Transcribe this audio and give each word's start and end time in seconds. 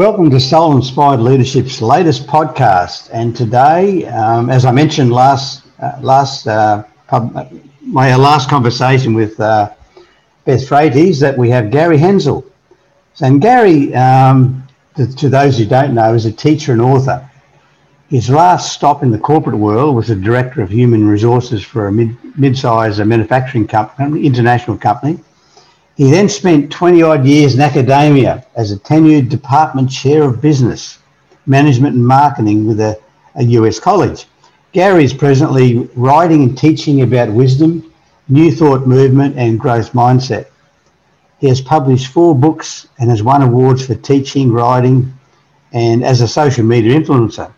Welcome 0.00 0.30
to 0.30 0.40
Soul 0.40 0.76
Inspired 0.76 1.20
Leadership's 1.20 1.82
latest 1.82 2.26
podcast. 2.26 3.10
And 3.12 3.36
today, 3.36 4.06
um, 4.06 4.48
as 4.48 4.64
I 4.64 4.70
mentioned 4.70 5.12
last 5.12 5.62
uh, 5.78 5.98
last 6.00 6.46
uh, 6.46 6.84
pub, 7.06 7.52
my 7.82 8.16
last 8.16 8.48
conversation 8.48 9.12
with 9.12 9.38
uh, 9.38 9.70
Beth 10.46 10.66
Freites, 10.66 11.20
that 11.20 11.36
we 11.36 11.50
have 11.50 11.70
Gary 11.70 11.98
Hensel. 11.98 12.46
So, 13.12 13.26
And 13.26 13.42
Gary, 13.42 13.94
um, 13.94 14.66
to, 14.96 15.06
to, 15.16 15.28
those 15.28 15.58
who 15.58 15.66
don't 15.66 15.92
know, 15.92 16.14
is 16.14 16.24
a 16.24 16.32
teacher 16.32 16.72
and 16.72 16.80
author. 16.80 17.30
His 18.08 18.30
last 18.30 18.72
stop 18.72 19.02
in 19.02 19.10
the 19.10 19.18
corporate 19.18 19.58
world 19.58 19.94
was 19.94 20.08
a 20.08 20.16
director 20.16 20.62
of 20.62 20.70
human 20.70 21.06
resources 21.08 21.62
for 21.62 21.88
a 21.88 21.92
mid 21.92 22.16
mid-sized 22.38 23.04
manufacturing 23.04 23.66
company, 23.66 24.24
international 24.24 24.78
company 24.78 25.18
he 26.00 26.10
then 26.10 26.30
spent 26.30 26.72
20 26.72 27.02
odd 27.02 27.26
years 27.26 27.54
in 27.54 27.60
academia 27.60 28.42
as 28.56 28.72
a 28.72 28.78
tenured 28.78 29.28
department 29.28 29.90
chair 29.90 30.22
of 30.22 30.40
business, 30.40 30.98
management 31.44 31.94
and 31.94 32.06
marketing 32.06 32.66
with 32.66 32.80
a, 32.80 32.98
a 33.34 33.44
US 33.44 33.78
college. 33.78 34.24
Gary 34.72 35.04
is 35.04 35.12
presently 35.12 35.90
writing 35.94 36.42
and 36.42 36.56
teaching 36.56 37.02
about 37.02 37.30
wisdom, 37.30 37.92
new 38.30 38.50
thought 38.50 38.86
movement, 38.86 39.36
and 39.36 39.60
growth 39.60 39.92
mindset. 39.92 40.46
He 41.38 41.48
has 41.48 41.60
published 41.60 42.06
four 42.06 42.34
books 42.34 42.88
and 42.98 43.10
has 43.10 43.22
won 43.22 43.42
awards 43.42 43.86
for 43.86 43.94
teaching, 43.94 44.50
writing, 44.50 45.12
and 45.74 46.02
as 46.02 46.22
a 46.22 46.28
social 46.28 46.64
media 46.64 46.98
influencer. 46.98 47.52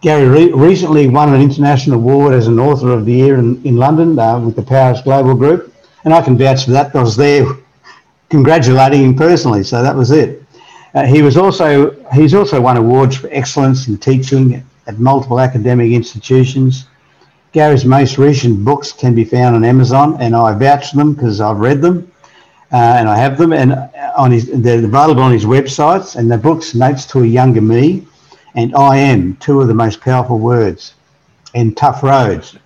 Gary 0.00 0.26
re- 0.26 0.52
recently 0.52 1.06
won 1.06 1.34
an 1.34 1.42
international 1.42 1.98
award 1.98 2.32
as 2.32 2.46
an 2.46 2.58
author 2.58 2.92
of 2.92 3.04
the 3.04 3.12
year 3.12 3.36
in, 3.36 3.62
in 3.66 3.76
London 3.76 4.18
uh, 4.18 4.40
with 4.40 4.56
the 4.56 4.62
Powers 4.62 5.02
Global 5.02 5.34
Group 5.34 5.74
and 6.08 6.14
I 6.14 6.22
can 6.22 6.38
vouch 6.38 6.64
for 6.64 6.70
that. 6.70 6.96
I 6.96 7.02
was 7.02 7.16
there 7.16 7.44
congratulating 8.30 9.04
him 9.04 9.14
personally, 9.14 9.62
so 9.62 9.82
that 9.82 9.94
was 9.94 10.10
it. 10.10 10.42
Uh, 10.94 11.04
he 11.04 11.20
was 11.20 11.36
also 11.36 11.90
he's 12.14 12.32
also 12.32 12.62
won 12.62 12.78
awards 12.78 13.18
for 13.18 13.28
excellence 13.30 13.88
in 13.88 13.98
teaching 13.98 14.64
at 14.86 14.98
multiple 14.98 15.38
academic 15.38 15.92
institutions. 15.92 16.86
Gary's 17.52 17.84
most 17.84 18.16
recent 18.16 18.64
books 18.64 18.90
can 18.90 19.14
be 19.14 19.22
found 19.22 19.54
on 19.54 19.64
Amazon, 19.64 20.16
and 20.18 20.34
I 20.34 20.54
vouch 20.54 20.92
for 20.92 20.96
them 20.96 21.12
because 21.12 21.42
I've 21.42 21.58
read 21.58 21.82
them 21.82 22.10
uh, 22.72 22.76
and 22.76 23.06
I 23.06 23.18
have 23.18 23.36
them, 23.36 23.52
and 23.52 23.74
on 24.16 24.30
his 24.30 24.46
they're 24.50 24.82
available 24.82 25.22
on 25.22 25.32
his 25.32 25.44
websites. 25.44 26.16
And 26.16 26.30
the 26.30 26.38
books 26.38 26.74
Notes 26.74 27.04
to 27.08 27.22
a 27.22 27.26
Younger 27.26 27.60
Me 27.60 28.06
and 28.54 28.74
I 28.74 28.96
Am, 28.96 29.36
two 29.36 29.60
of 29.60 29.68
the 29.68 29.74
most 29.74 30.00
powerful 30.00 30.38
words, 30.38 30.94
and 31.54 31.76
Tough 31.76 32.02
Roads, 32.02 32.56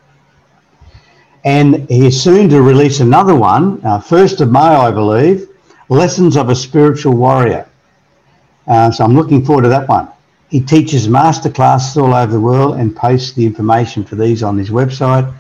and 1.45 1.89
he's 1.89 2.21
soon 2.21 2.49
to 2.51 2.63
release 2.63 3.01
another 3.01 3.35
one, 3.35 3.81
uh, 3.85 3.99
1st 3.99 4.41
of 4.43 4.53
May, 4.53 4.61
I 4.61 4.91
believe, 4.91 5.49
Lessons 5.89 6.37
of 6.37 6.49
a 6.49 6.55
Spiritual 6.55 7.15
Warrior. 7.15 7.67
Uh, 8.67 8.91
so 8.91 9.05
I'm 9.05 9.15
looking 9.15 9.45
forward 9.45 9.63
to 9.63 9.69
that 9.69 9.89
one. 9.89 10.09
He 10.49 10.61
teaches 10.61 11.09
masterclasses 11.09 12.01
all 12.01 12.15
over 12.15 12.31
the 12.31 12.41
world 12.41 12.77
and 12.77 12.95
posts 12.95 13.33
the 13.33 13.45
information 13.45 14.05
for 14.05 14.15
these 14.17 14.43
on 14.43 14.57
his 14.57 14.71
website. 14.71 15.33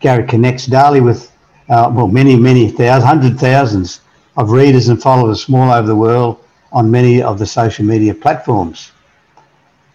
Gary 0.00 0.26
connects 0.26 0.66
daily 0.66 1.00
with, 1.00 1.30
uh, 1.68 1.90
well, 1.92 2.08
many, 2.08 2.36
many 2.36 2.70
thousands, 2.70 3.04
hundred 3.04 3.38
thousands 3.38 4.00
of 4.36 4.50
readers 4.50 4.88
and 4.88 5.02
followers 5.02 5.44
from 5.44 5.56
all 5.56 5.72
over 5.72 5.86
the 5.86 5.94
world 5.94 6.42
on 6.72 6.90
many 6.90 7.20
of 7.20 7.38
the 7.38 7.46
social 7.46 7.84
media 7.84 8.14
platforms. 8.14 8.92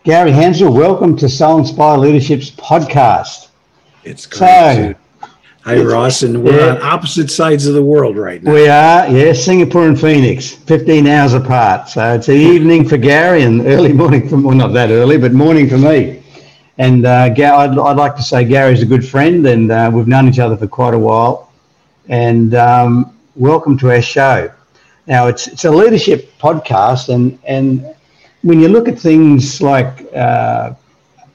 Gary 0.03 0.31
Hensel, 0.31 0.71
welcome 0.71 1.17
to 1.17 1.27
Soul 1.27 1.59
Inspire 1.59 1.97
Leadership's 1.97 2.51
podcast. 2.51 3.47
It's 4.03 4.27
great. 4.27 4.39
So, 4.39 4.95
Hi, 5.65 5.81
Ross, 5.81 6.21
and 6.21 6.43
we're 6.43 6.59
yeah. 6.59 6.75
on 6.75 6.81
opposite 6.83 7.31
sides 7.31 7.65
of 7.65 7.73
the 7.73 7.83
world 7.83 8.17
right 8.17 8.43
now. 8.43 8.53
We 8.53 8.67
are, 8.67 9.09
yes, 9.09 9.43
Singapore 9.43 9.87
and 9.87 9.99
Phoenix, 9.99 10.51
15 10.51 11.07
hours 11.07 11.33
apart. 11.33 11.89
So 11.89 12.13
it's 12.13 12.27
the 12.27 12.33
evening 12.33 12.87
for 12.87 12.97
Gary 12.97 13.41
and 13.41 13.65
early 13.65 13.91
morning 13.91 14.29
for, 14.29 14.39
well, 14.39 14.55
not 14.55 14.73
that 14.73 14.91
early, 14.91 15.17
but 15.17 15.31
morning 15.33 15.67
for 15.67 15.79
me. 15.79 16.21
And 16.77 17.07
uh, 17.07 17.33
I'd, 17.35 17.39
I'd 17.39 17.97
like 17.97 18.15
to 18.15 18.21
say 18.21 18.45
Gary's 18.45 18.83
a 18.83 18.85
good 18.85 19.03
friend, 19.03 19.47
and 19.47 19.71
uh, 19.71 19.89
we've 19.91 20.07
known 20.07 20.27
each 20.29 20.37
other 20.37 20.55
for 20.55 20.67
quite 20.67 20.93
a 20.93 20.99
while. 20.99 21.51
And 22.09 22.53
um, 22.53 23.17
welcome 23.35 23.75
to 23.79 23.89
our 23.89 24.03
show. 24.03 24.51
Now, 25.07 25.25
it's, 25.29 25.47
it's 25.47 25.65
a 25.65 25.71
leadership 25.71 26.31
podcast, 26.37 27.11
and, 27.11 27.39
and 27.43 27.95
when 28.43 28.59
you 28.59 28.67
look 28.67 28.87
at 28.87 28.99
things 28.99 29.63
like 29.63 30.13
uh, 30.13 30.75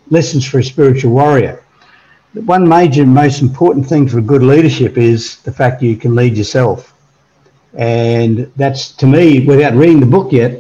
Lessons 0.09 0.47
for 0.47 0.61
a 0.61 0.65
Spiritual 0.65 1.15
Warrior, 1.15 1.65
one 2.35 2.69
major, 2.69 3.05
most 3.05 3.43
important 3.43 3.87
thing 3.87 4.09
for 4.09 4.21
good 4.21 4.43
leadership 4.43 4.97
is 4.97 5.37
the 5.39 5.53
fact 5.53 5.83
you 5.83 5.97
can 5.97 6.15
lead 6.15 6.37
yourself. 6.37 6.95
And 7.75 8.51
that's 8.57 8.93
to 8.93 9.07
me, 9.07 9.47
without 9.47 9.75
reading 9.75 10.01
the 10.01 10.07
book 10.07 10.33
yet, 10.33 10.59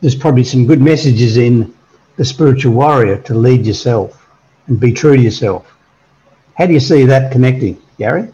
there's 0.00 0.14
probably 0.14 0.44
some 0.44 0.66
good 0.66 0.80
messages 0.80 1.36
in 1.36 1.74
The 2.16 2.24
Spiritual 2.24 2.72
Warrior 2.74 3.18
to 3.22 3.34
lead 3.34 3.66
yourself 3.66 4.26
and 4.66 4.78
be 4.80 4.92
true 4.92 5.16
to 5.16 5.22
yourself. 5.22 5.70
How 6.54 6.66
do 6.66 6.72
you 6.72 6.80
see 6.80 7.04
that 7.04 7.32
connecting, 7.32 7.80
Gary? 7.98 8.28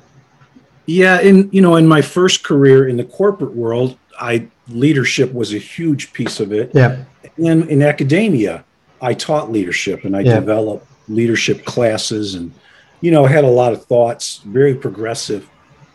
Yeah, 0.87 1.21
in 1.21 1.49
you 1.53 1.61
know, 1.61 1.75
in 1.77 1.87
my 1.89 2.03
first 2.03 2.45
career 2.45 2.89
in 2.89 2.97
the 2.97 3.05
corporate 3.05 3.55
world, 3.55 3.99
I 4.21 4.47
leadership 4.69 5.33
was 5.33 5.53
a 5.53 5.59
huge 5.59 6.13
piece 6.13 6.39
of 6.41 6.53
it. 6.53 6.71
Yeah. 6.75 7.05
And 7.39 7.69
in 7.69 7.83
academia, 7.83 8.65
I 9.01 9.15
taught 9.15 9.51
leadership 9.51 10.05
and 10.05 10.17
I 10.17 10.21
yeah. 10.21 10.35
developed 10.41 10.87
leadership 11.09 11.65
classes 11.65 12.35
and 12.35 12.53
you 13.01 13.11
know, 13.11 13.25
I 13.25 13.29
had 13.29 13.45
a 13.45 13.49
lot 13.49 13.73
of 13.73 13.85
thoughts, 13.85 14.39
very 14.45 14.75
progressive 14.75 15.49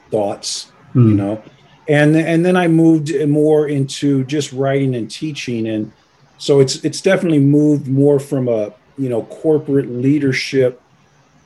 thoughts, 0.09 0.72
mm. 0.94 1.09
you 1.09 1.16
know. 1.16 1.44
And 1.88 2.16
and 2.16 2.45
then 2.45 2.56
I 2.56 2.67
moved 2.67 3.13
more 3.28 3.67
into 3.67 4.23
just 4.25 4.53
writing 4.53 4.95
and 4.95 5.09
teaching 5.09 5.67
and 5.67 5.91
so 6.38 6.59
it's 6.59 6.84
it's 6.84 7.01
definitely 7.01 7.39
moved 7.39 7.88
more 7.88 8.19
from 8.19 8.47
a, 8.47 8.73
you 8.97 9.09
know, 9.09 9.23
corporate 9.23 9.89
leadership 9.89 10.81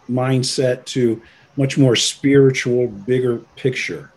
mindset 0.10 0.86
to 0.86 1.22
much 1.58 1.78
more 1.78 1.96
spiritual, 1.96 2.88
bigger 2.88 3.40
picture. 3.56 4.12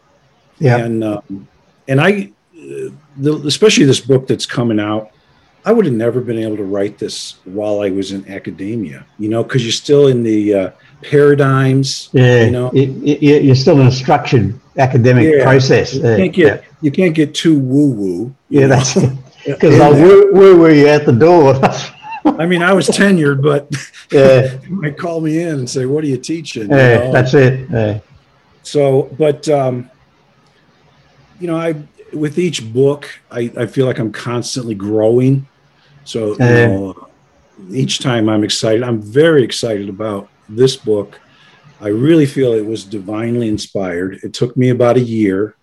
Yeah. 0.59 0.79
And 0.79 1.03
um, 1.05 1.49
and 1.87 2.01
I 2.01 2.33
the, 2.55 3.43
especially 3.47 3.87
this 3.87 4.01
book 4.01 4.27
that's 4.27 4.47
coming 4.47 4.81
out 4.81 5.13
I 5.65 5.73
would 5.73 5.85
have 5.85 5.95
never 5.95 6.21
been 6.21 6.39
able 6.39 6.57
to 6.57 6.65
write 6.65 6.99
this 6.99 7.41
while 7.45 7.83
I 7.83 7.91
was 7.91 8.13
in 8.13 8.27
academia, 8.31 9.05
you 9.19 9.29
know, 9.29 9.43
because 9.43 9.65
you're 9.65 9.73
still 9.73 10.07
in 10.07 10.23
the 10.23 10.55
uh, 10.55 10.71
paradigms. 11.03 12.11
Yeah, 12.13 12.45
you 12.45 12.51
know, 12.51 12.71
it, 12.71 12.89
it, 12.89 13.43
you're 13.43 13.55
still 13.55 13.81
in 13.81 13.87
a 13.87 13.93
structured 13.93 14.59
academic 14.77 15.33
yeah. 15.33 15.43
process. 15.43 15.95
You 15.95 16.03
can't 16.03 16.33
get 16.33 16.63
yeah. 16.63 16.69
you 16.81 16.91
can't 16.91 17.15
get 17.15 17.35
too 17.35 17.59
woo 17.59 17.91
woo. 17.91 18.35
Yeah, 18.49 18.63
know? 18.63 18.77
that's 18.77 18.95
because 19.45 19.81
I'll 19.81 19.95
woo 19.95 20.33
woo 20.33 20.73
you 20.73 20.87
at 20.89 21.07
the 21.07 21.13
door. 21.13 21.61
I 22.39 22.47
mean, 22.47 22.63
I 22.63 22.73
was 22.73 22.89
tenured, 22.89 23.43
but 23.43 23.71
yeah, 24.13 24.57
they 24.57 24.69
might 24.69 24.99
call 24.99 25.21
me 25.21 25.41
in 25.41 25.61
and 25.61 25.71
say, 25.71 25.87
"What 25.87 26.05
are 26.05 26.09
you 26.09 26.19
teaching?" 26.19 26.69
Yeah, 26.69 26.93
you 26.93 27.05
know? 27.05 27.13
that's 27.13 27.35
it. 27.35 27.69
Yeah. 27.71 28.01
So, 28.63 29.15
but 29.19 29.49
um, 29.49 29.91
you 31.41 31.47
know, 31.47 31.57
I 31.57 31.75
with 32.13 32.39
each 32.39 32.73
book, 32.73 33.09
I, 33.31 33.51
I 33.57 33.67
feel 33.67 33.87
like 33.87 33.99
I'm 33.99 34.13
constantly 34.13 34.75
growing. 34.75 35.47
So 36.05 36.33
you 36.33 36.39
know, 36.39 37.09
each 37.71 37.99
time 37.99 38.29
I'm 38.29 38.45
excited. 38.45 38.83
I'm 38.83 39.01
very 39.01 39.43
excited 39.43 39.89
about 39.89 40.29
this 40.49 40.77
book. 40.77 41.21
I 41.81 41.89
really 41.89 42.27
feel 42.27 42.53
it 42.53 42.67
was 42.67 42.85
divinely 42.85 43.49
inspired. 43.49 44.21
It 44.23 44.33
took 44.33 44.57
me 44.57 44.71
about 44.71 44.97
a 44.97 45.01
year, 45.01 45.57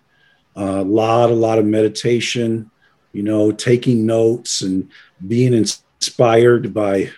a 0.54 0.82
lot, 0.82 1.30
a 1.30 1.34
lot 1.34 1.58
of 1.58 1.66
meditation, 1.66 2.70
you 3.12 3.22
know, 3.22 3.52
taking 3.52 4.06
notes 4.06 4.62
and 4.62 4.90
being 5.26 5.52
inspired 5.52 6.72
by 6.72 7.10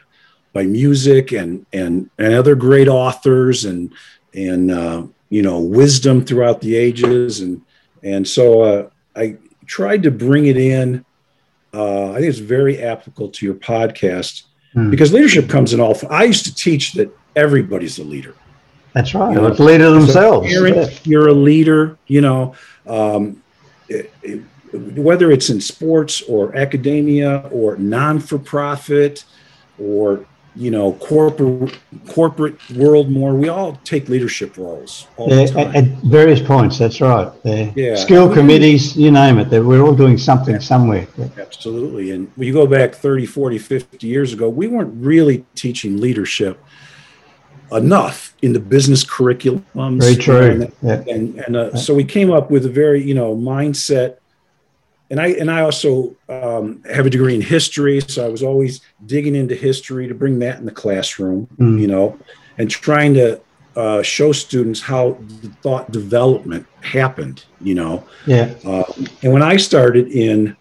by 0.52 0.64
music 0.64 1.32
and 1.32 1.66
and 1.72 2.10
and 2.18 2.34
other 2.34 2.54
great 2.54 2.88
authors 2.88 3.64
and 3.64 3.92
and 4.34 4.70
uh, 4.70 5.04
you 5.28 5.42
know 5.42 5.60
wisdom 5.60 6.24
throughout 6.24 6.60
the 6.60 6.74
ages 6.74 7.40
and 7.40 7.62
and 8.02 8.26
so 8.26 8.62
uh, 8.62 8.90
I 9.16 9.36
tried 9.66 10.02
to 10.04 10.10
bring 10.10 10.46
it 10.46 10.56
in. 10.56 11.04
Uh, 11.74 12.12
I 12.12 12.14
think 12.14 12.26
it's 12.26 12.38
very 12.38 12.82
applicable 12.82 13.28
to 13.30 13.46
your 13.46 13.54
podcast 13.54 14.44
hmm. 14.72 14.90
because 14.90 15.12
leadership 15.12 15.48
comes 15.48 15.72
in 15.72 15.80
all. 15.80 15.96
I 16.10 16.24
used 16.24 16.46
to 16.46 16.54
teach 16.54 16.94
that 16.94 17.14
everybody's 17.36 17.98
a 17.98 18.04
leader. 18.04 18.34
That's 18.92 19.14
right. 19.14 19.30
You 19.30 19.36
know, 19.36 19.48
Let's 19.48 19.60
leader 19.60 19.90
themselves. 19.90 20.52
So 20.52 20.66
you're, 20.66 20.90
you're, 21.04 21.28
a 21.28 21.32
leader. 21.32 21.98
You 22.06 22.20
know, 22.20 22.54
um, 22.86 23.42
it, 23.88 24.12
it, 24.22 24.42
whether 24.72 25.30
it's 25.30 25.50
in 25.50 25.60
sports 25.60 26.22
or 26.22 26.54
academia 26.56 27.48
or 27.52 27.76
non 27.76 28.18
for 28.18 28.38
profit 28.38 29.24
or 29.78 30.26
you 30.56 30.70
know 30.70 30.92
corporate 30.94 31.78
corporate 32.08 32.56
world 32.70 33.10
more 33.10 33.34
we 33.34 33.48
all 33.48 33.76
take 33.84 34.08
leadership 34.08 34.56
roles 34.56 35.06
yeah, 35.18 35.42
at, 35.42 35.76
at, 35.76 35.84
various 36.04 36.40
points 36.40 36.78
that's 36.78 37.00
right 37.00 37.32
yeah 37.76 37.94
skill 37.94 38.32
committees 38.32 38.96
you 38.96 39.10
name 39.10 39.38
it 39.38 39.50
we're 39.62 39.80
all 39.80 39.94
doing 39.94 40.18
something 40.18 40.54
yeah. 40.54 40.60
somewhere 40.60 41.06
absolutely 41.38 42.10
and 42.10 42.30
when 42.34 42.48
you 42.48 42.52
go 42.52 42.66
back 42.66 42.94
30 42.94 43.26
40 43.26 43.58
50 43.58 44.06
years 44.06 44.32
ago 44.32 44.48
we 44.48 44.66
weren't 44.66 44.92
really 44.96 45.44
teaching 45.54 46.00
leadership 46.00 46.58
enough 47.72 48.34
in 48.42 48.52
the 48.52 48.60
business 48.60 49.04
curriculums 49.04 50.00
very 50.00 50.16
true 50.16 50.50
and, 50.50 50.72
yeah. 50.82 51.14
and, 51.14 51.38
and 51.40 51.56
uh, 51.56 51.76
so 51.76 51.94
we 51.94 52.04
came 52.04 52.30
up 52.30 52.50
with 52.50 52.64
a 52.64 52.68
very 52.68 53.02
you 53.02 53.14
know 53.14 53.36
mindset 53.36 54.16
and 55.10 55.20
I 55.20 55.28
and 55.28 55.50
I 55.50 55.62
also 55.62 56.14
um, 56.28 56.82
have 56.84 57.06
a 57.06 57.10
degree 57.10 57.34
in 57.34 57.40
history, 57.40 58.00
so 58.00 58.26
I 58.26 58.28
was 58.28 58.42
always 58.42 58.80
digging 59.06 59.34
into 59.34 59.54
history 59.54 60.06
to 60.06 60.14
bring 60.14 60.38
that 60.40 60.58
in 60.58 60.66
the 60.66 60.70
classroom, 60.70 61.48
mm. 61.58 61.80
you 61.80 61.86
know, 61.86 62.18
and 62.58 62.70
trying 62.70 63.14
to 63.14 63.40
uh, 63.76 64.02
show 64.02 64.32
students 64.32 64.80
how 64.80 65.16
the 65.40 65.48
thought 65.62 65.90
development 65.92 66.66
happened, 66.82 67.44
you 67.60 67.74
know. 67.74 68.04
Yeah. 68.26 68.54
Uh, 68.66 68.84
and 69.22 69.32
when 69.32 69.42
I 69.42 69.56
started 69.56 70.08
in, 70.08 70.56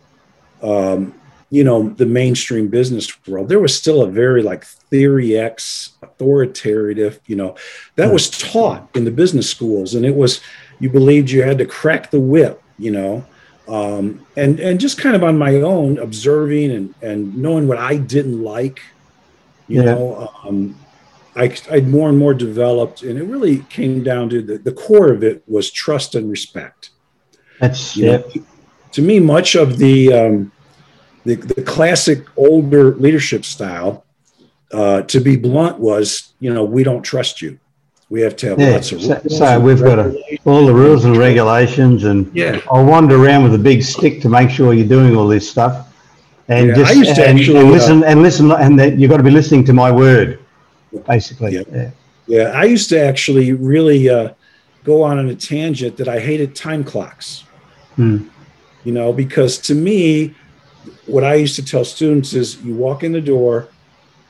um, 0.61 1.16
you 1.49 1.63
know, 1.63 1.89
the 1.89 2.05
mainstream 2.05 2.67
business 2.67 3.11
world, 3.27 3.49
there 3.49 3.59
was 3.59 3.75
still 3.75 4.01
a 4.01 4.09
very 4.09 4.43
like 4.43 4.65
theory 4.65 5.37
X, 5.37 5.91
authoritative, 6.01 7.19
you 7.25 7.35
know, 7.35 7.55
that 7.95 8.11
was 8.11 8.29
taught 8.29 8.89
in 8.95 9.05
the 9.05 9.11
business 9.11 9.49
schools, 9.49 9.95
and 9.95 10.05
it 10.05 10.15
was 10.15 10.41
you 10.79 10.89
believed 10.89 11.29
you 11.29 11.43
had 11.43 11.57
to 11.57 11.65
crack 11.65 12.11
the 12.11 12.19
whip, 12.19 12.61
you 12.77 12.91
know 12.91 13.25
um, 13.67 14.25
and 14.35 14.59
and 14.59 14.79
just 14.79 14.97
kind 14.97 15.15
of 15.15 15.23
on 15.23 15.37
my 15.37 15.55
own 15.55 15.97
observing 15.99 16.71
and 16.71 16.95
and 17.01 17.35
knowing 17.37 17.67
what 17.67 17.77
I 17.77 17.97
didn't 17.97 18.41
like, 18.41 18.81
you 19.67 19.83
yeah. 19.83 19.93
know, 19.93 20.31
um, 20.43 20.77
I 21.35 21.55
I 21.69 21.81
more 21.81 22.09
and 22.09 22.17
more 22.17 22.33
developed, 22.33 23.03
and 23.03 23.19
it 23.19 23.23
really 23.23 23.59
came 23.69 24.03
down 24.03 24.29
to 24.29 24.41
the, 24.41 24.57
the 24.57 24.71
core 24.71 25.11
of 25.11 25.23
it 25.23 25.43
was 25.47 25.69
trust 25.69 26.15
and 26.15 26.31
respect. 26.31 26.91
That's 27.59 27.97
you 27.97 28.05
yeah. 28.05 28.21
to 28.93 29.01
me, 29.01 29.19
much 29.19 29.55
of 29.55 29.77
the, 29.77 30.13
um, 30.13 30.51
the 31.27 31.35
the 31.35 31.61
classic 31.61 32.25
older 32.37 32.95
leadership 32.95 33.43
style, 33.43 34.05
uh, 34.71 35.01
to 35.03 35.19
be 35.19 35.35
blunt, 35.35 35.77
was 35.77 36.33
you 36.39 36.53
know 36.53 36.63
we 36.63 36.83
don't 36.83 37.03
trust 37.03 37.41
you. 37.41 37.59
We 38.09 38.21
have 38.21 38.37
to 38.37 38.49
have 38.49 38.59
yeah, 38.59 38.69
lots 38.71 38.93
of 38.93 39.01
so, 39.01 39.21
so 39.27 39.59
we've 39.59 39.83
got 39.83 39.99
a, 39.99 40.39
all 40.45 40.65
the 40.65 40.73
rules 40.73 41.03
and 41.03 41.17
regulations, 41.17 42.05
and 42.05 42.33
yeah. 42.33 42.61
I'll 42.71 42.85
wander 42.85 43.21
around 43.21 43.43
with 43.43 43.53
a 43.53 43.59
big 43.59 43.83
stick 43.83 44.21
to 44.21 44.29
make 44.29 44.49
sure 44.49 44.73
you're 44.73 44.87
doing 44.87 45.17
all 45.17 45.27
this 45.27 45.49
stuff, 45.49 45.93
and 46.47 46.69
yeah, 46.69 46.75
just 46.75 47.19
and, 47.19 47.39
actually, 47.39 47.59
and, 47.59 47.71
listen 47.71 48.03
uh, 48.03 48.07
and 48.07 48.21
listen, 48.21 48.51
and 48.51 48.79
that 48.79 48.97
you've 48.97 49.11
got 49.11 49.17
to 49.17 49.23
be 49.23 49.31
listening 49.31 49.65
to 49.65 49.73
my 49.73 49.91
word, 49.91 50.39
basically. 51.05 51.55
Yeah, 51.55 51.63
yeah. 51.69 51.91
yeah 52.27 52.43
I 52.55 52.63
used 52.63 52.87
to 52.89 53.01
actually 53.01 53.51
really 53.51 54.09
uh, 54.09 54.33
go 54.85 55.03
on 55.03 55.19
in 55.19 55.27
a 55.27 55.35
tangent 55.35 55.97
that 55.97 56.07
I 56.07 56.19
hated 56.21 56.55
time 56.55 56.85
clocks. 56.85 57.43
Hmm. 57.97 58.29
You 58.85 58.93
know, 58.93 59.11
because 59.11 59.57
to 59.67 59.75
me, 59.75 60.33
what 61.05 61.23
I 61.23 61.35
used 61.35 61.55
to 61.55 61.65
tell 61.65 61.85
students 61.85 62.33
is, 62.33 62.61
you 62.63 62.75
walk 62.75 63.03
in 63.03 63.11
the 63.11 63.21
door, 63.21 63.69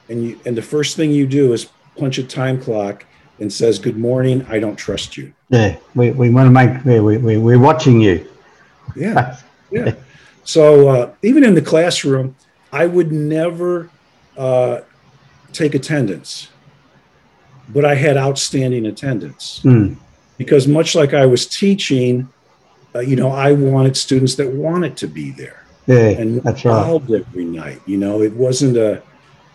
and 0.09 0.23
you 0.23 0.39
and 0.45 0.55
the 0.55 0.61
first 0.61 0.95
thing 0.95 1.11
you 1.11 1.27
do 1.27 1.53
is 1.53 1.69
punch 1.97 2.17
a 2.17 2.23
time 2.23 2.61
clock 2.61 3.05
and 3.39 3.51
says, 3.51 3.79
Good 3.79 3.97
morning, 3.97 4.45
I 4.49 4.59
don't 4.59 4.75
trust 4.75 5.17
you. 5.17 5.33
Yeah, 5.49 5.77
we, 5.95 6.11
we 6.11 6.29
want 6.29 6.47
to 6.47 6.51
make, 6.51 6.83
we, 6.85 7.17
we, 7.17 7.37
we're 7.37 7.59
watching 7.59 8.01
you. 8.01 8.27
Yeah. 8.95 9.37
Yeah. 9.69 9.95
so 10.45 10.87
uh, 10.87 11.13
even 11.23 11.43
in 11.43 11.53
the 11.53 11.61
classroom, 11.61 12.37
I 12.71 12.85
would 12.85 13.11
never 13.11 13.89
uh, 14.37 14.79
take 15.51 15.75
attendance, 15.75 16.47
but 17.67 17.83
I 17.83 17.95
had 17.95 18.15
outstanding 18.15 18.85
attendance. 18.85 19.59
Mm. 19.65 19.97
Because 20.37 20.69
much 20.69 20.95
like 20.95 21.13
I 21.13 21.25
was 21.25 21.45
teaching, 21.45 22.29
uh, 22.95 22.99
you 22.99 23.17
know, 23.17 23.29
I 23.29 23.51
wanted 23.51 23.97
students 23.97 24.35
that 24.35 24.47
wanted 24.47 24.95
to 24.97 25.07
be 25.07 25.31
there. 25.31 25.65
Yeah, 25.87 26.09
and 26.09 26.43
that's 26.43 26.65
right. 26.65 27.01
every 27.09 27.45
night. 27.45 27.81
You 27.85 27.97
know, 27.97 28.21
it 28.21 28.33
wasn't 28.33 28.77
a 28.77 29.01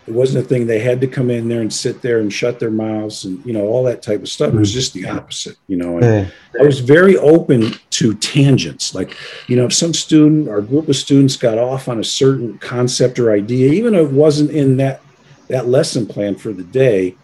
it 0.05 0.13
wasn't 0.13 0.43
a 0.43 0.47
thing 0.47 0.67
they 0.67 0.79
had 0.79 0.99
to 1.01 1.07
come 1.07 1.29
in 1.29 1.47
there 1.47 1.61
and 1.61 1.71
sit 1.71 2.01
there 2.01 2.19
and 2.19 2.31
shut 2.31 2.59
their 2.59 2.71
mouths 2.71 3.23
and 3.23 3.43
you 3.45 3.53
know 3.53 3.67
all 3.67 3.83
that 3.83 4.01
type 4.01 4.21
of 4.21 4.27
stuff. 4.27 4.53
It 4.53 4.57
was 4.57 4.71
mm. 4.71 4.75
just 4.75 4.93
the 4.93 5.07
opposite, 5.07 5.57
you 5.67 5.77
know. 5.77 5.97
And 5.97 6.31
I 6.59 6.63
was 6.63 6.81
very 6.81 7.15
open 7.17 7.73
to 7.91 8.13
tangents. 8.15 8.93
Like, 8.93 9.15
you 9.47 9.55
know, 9.55 9.65
if 9.65 9.73
some 9.73 9.93
student 9.93 10.49
or 10.49 10.61
group 10.61 10.89
of 10.89 10.95
students 10.97 11.37
got 11.37 11.57
off 11.57 11.87
on 11.87 11.99
a 11.99 12.03
certain 12.03 12.57
concept 12.57 13.17
or 13.17 13.31
idea, 13.31 13.71
even 13.71 13.95
if 13.95 14.09
it 14.09 14.11
wasn't 14.11 14.51
in 14.51 14.77
that 14.77 15.01
that 15.47 15.67
lesson 15.67 16.05
plan 16.05 16.35
for 16.35 16.51
the 16.51 16.63
day, 16.63 17.15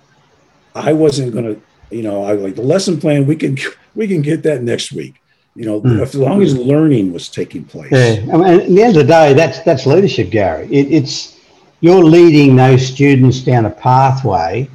I 0.74 0.94
wasn't 0.94 1.34
going 1.34 1.56
to, 1.56 1.62
you 1.90 2.04
know, 2.04 2.24
I 2.24 2.34
like 2.34 2.56
the 2.56 2.62
lesson 2.62 3.00
plan. 3.00 3.26
We 3.26 3.36
can 3.36 3.58
we 3.94 4.08
can 4.08 4.22
get 4.22 4.44
that 4.44 4.64
next 4.64 4.94
week. 4.94 5.22
You 5.56 5.66
know, 5.66 5.82
mm. 5.82 6.02
as 6.02 6.16
long 6.16 6.42
as 6.42 6.56
learning 6.56 7.12
was 7.12 7.28
taking 7.28 7.66
place. 7.66 7.92
Yeah, 7.92 8.34
I 8.34 8.38
mean, 8.38 8.60
at 8.62 8.68
the 8.68 8.82
end 8.82 8.96
of 8.96 9.08
the 9.08 9.12
day, 9.12 9.34
that's 9.34 9.62
that's 9.62 9.86
leadership, 9.86 10.30
Gary. 10.30 10.68
It, 10.72 10.92
it's 10.92 11.38
you're 11.82 12.04
leading 12.04 12.56
those 12.56 12.86
students 12.86 13.40
down 13.40 13.66
a 13.66 13.70
pathway 13.70 14.70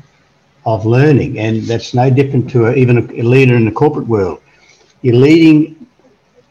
of 0.67 0.87
learning, 0.87 1.38
and 1.38 1.62
that's 1.62 1.94
no 1.94 2.11
different 2.11 2.50
to 2.50 2.67
a, 2.67 2.75
even 2.75 2.99
a 2.99 3.23
leader 3.23 3.55
in 3.56 3.65
the 3.65 3.73
corporate 3.73 4.06
world. 4.06 4.41
You're 5.03 5.17
leading 5.17 5.87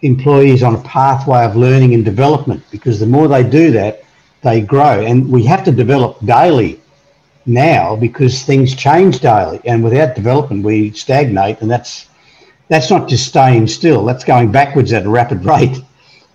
employees 0.02 0.64
on 0.64 0.75
a 0.75 0.81
pathway 0.81 1.44
of 1.46 1.56
learning 1.56 1.94
and 1.94 2.06
development 2.06 2.64
because 2.72 3.00
the 3.00 3.06
more 3.06 3.28
they 3.28 3.44
do 3.44 3.72
that, 3.72 4.04
they 4.42 4.62
grow. 4.62 5.02
And 5.06 5.30
we 5.31 5.44
have 5.46 5.64
to 5.64 5.72
develop 5.72 6.24
daily 6.25 6.80
now 7.46 7.96
because 7.96 8.44
things 8.44 8.75
change 8.75 9.20
daily, 9.20 9.60
and 9.66 9.84
without 9.84 10.16
development, 10.16 10.64
we 10.64 10.92
stagnate, 10.92 11.62
and 11.62 11.72
that's 11.72 12.08
that's 12.74 12.90
not 12.90 13.08
just 13.08 13.28
staying 13.28 13.68
still. 13.68 14.04
That's 14.04 14.24
going 14.24 14.52
backwards 14.52 14.94
at 14.94 15.06
a 15.06 15.10
rapid 15.10 15.46
rate, 15.54 15.81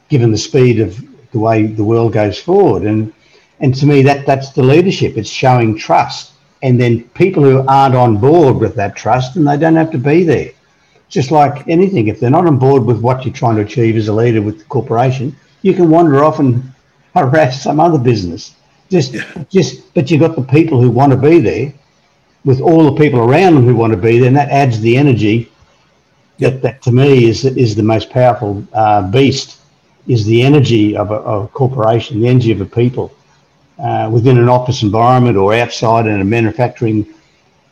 given 0.08 0.30
the 0.30 0.38
speed 0.38 0.80
of 0.80 0.98
the 1.32 1.38
way 1.38 1.66
the 1.66 1.84
world 1.84 2.12
goes 2.12 2.38
forward. 2.40 2.84
And 2.84 3.12
and 3.60 3.74
to 3.74 3.86
me, 3.86 4.02
that 4.02 4.26
that's 4.26 4.50
the 4.50 4.62
leadership. 4.62 5.16
It's 5.16 5.30
showing 5.30 5.76
trust. 5.76 6.32
And 6.62 6.80
then 6.80 7.04
people 7.10 7.42
who 7.42 7.64
aren't 7.68 7.94
on 7.94 8.18
board 8.18 8.56
with 8.56 8.74
that 8.76 8.96
trust, 8.96 9.36
and 9.36 9.46
they 9.46 9.56
don't 9.56 9.76
have 9.76 9.90
to 9.92 9.98
be 9.98 10.24
there. 10.24 10.50
Just 11.08 11.30
like 11.30 11.66
anything, 11.68 12.08
if 12.08 12.20
they're 12.20 12.30
not 12.30 12.46
on 12.46 12.58
board 12.58 12.84
with 12.84 13.00
what 13.00 13.24
you're 13.24 13.34
trying 13.34 13.56
to 13.56 13.62
achieve 13.62 13.96
as 13.96 14.08
a 14.08 14.12
leader 14.12 14.42
with 14.42 14.58
the 14.58 14.64
corporation, 14.64 15.34
you 15.62 15.72
can 15.72 15.88
wander 15.88 16.24
off 16.24 16.38
and 16.38 16.72
harass 17.14 17.62
some 17.62 17.80
other 17.80 17.98
business. 17.98 18.54
Just, 18.90 19.16
just, 19.50 19.94
but 19.94 20.10
you've 20.10 20.20
got 20.20 20.36
the 20.36 20.42
people 20.42 20.80
who 20.80 20.90
want 20.90 21.12
to 21.12 21.18
be 21.18 21.40
there, 21.40 21.72
with 22.44 22.60
all 22.60 22.84
the 22.84 22.98
people 22.98 23.20
around 23.20 23.54
them 23.54 23.64
who 23.64 23.76
want 23.76 23.92
to 23.92 23.96
be 23.96 24.18
there, 24.18 24.28
and 24.28 24.36
that 24.36 24.50
adds 24.50 24.80
the 24.80 24.96
energy. 24.96 25.50
That, 26.38 26.62
that 26.62 26.82
to 26.82 26.92
me 26.92 27.28
is 27.28 27.44
is 27.44 27.74
the 27.74 27.82
most 27.82 28.10
powerful 28.10 28.64
uh, 28.72 29.10
beast, 29.10 29.58
is 30.06 30.24
the 30.24 30.42
energy 30.42 30.96
of 30.96 31.10
a, 31.10 31.14
of 31.14 31.44
a 31.44 31.48
corporation, 31.48 32.20
the 32.20 32.28
energy 32.28 32.52
of 32.52 32.60
a 32.60 32.66
people 32.66 33.12
uh, 33.78 34.08
within 34.12 34.38
an 34.38 34.48
office 34.48 34.82
environment 34.82 35.36
or 35.36 35.54
outside 35.54 36.06
in 36.06 36.20
a 36.20 36.24
manufacturing 36.24 37.06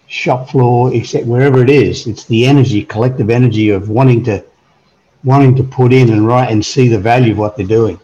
shop 0.09 0.51
floor, 0.51 0.95
except 0.95 1.27
wherever 1.27 1.63
it 1.63 1.71
is, 1.71 2.07
it's 2.07 2.25
the 2.27 2.47
energy, 2.47 2.85
collective 2.85 3.31
energy 3.31 3.71
of 3.71 3.89
wanting 3.89 4.23
to 4.25 4.45
wanting 5.25 5.57
to 5.57 5.65
put 5.65 5.93
in 5.93 6.13
and 6.13 6.27
write 6.27 6.51
and 6.53 6.65
see 6.65 6.87
the 6.89 6.99
value 6.99 7.33
of 7.33 7.39
what 7.39 7.57
they're 7.57 7.67
doing. 7.67 7.99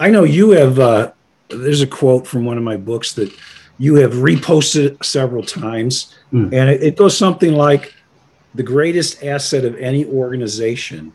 I 0.00 0.10
know 0.10 0.24
you 0.24 0.50
have. 0.50 0.78
Uh, 0.78 1.12
there's 1.48 1.80
a 1.80 1.86
quote 1.86 2.26
from 2.26 2.44
one 2.44 2.58
of 2.58 2.64
my 2.64 2.76
books 2.76 3.14
that 3.14 3.32
you 3.78 3.94
have 3.96 4.12
reposted 4.14 5.02
several 5.04 5.42
times, 5.42 6.14
mm. 6.32 6.52
and 6.52 6.68
it, 6.68 6.82
it 6.82 6.96
goes 6.96 7.16
something 7.16 7.54
like, 7.54 7.94
"The 8.54 8.62
greatest 8.62 9.22
asset 9.24 9.64
of 9.64 9.76
any 9.76 10.04
organization 10.04 11.14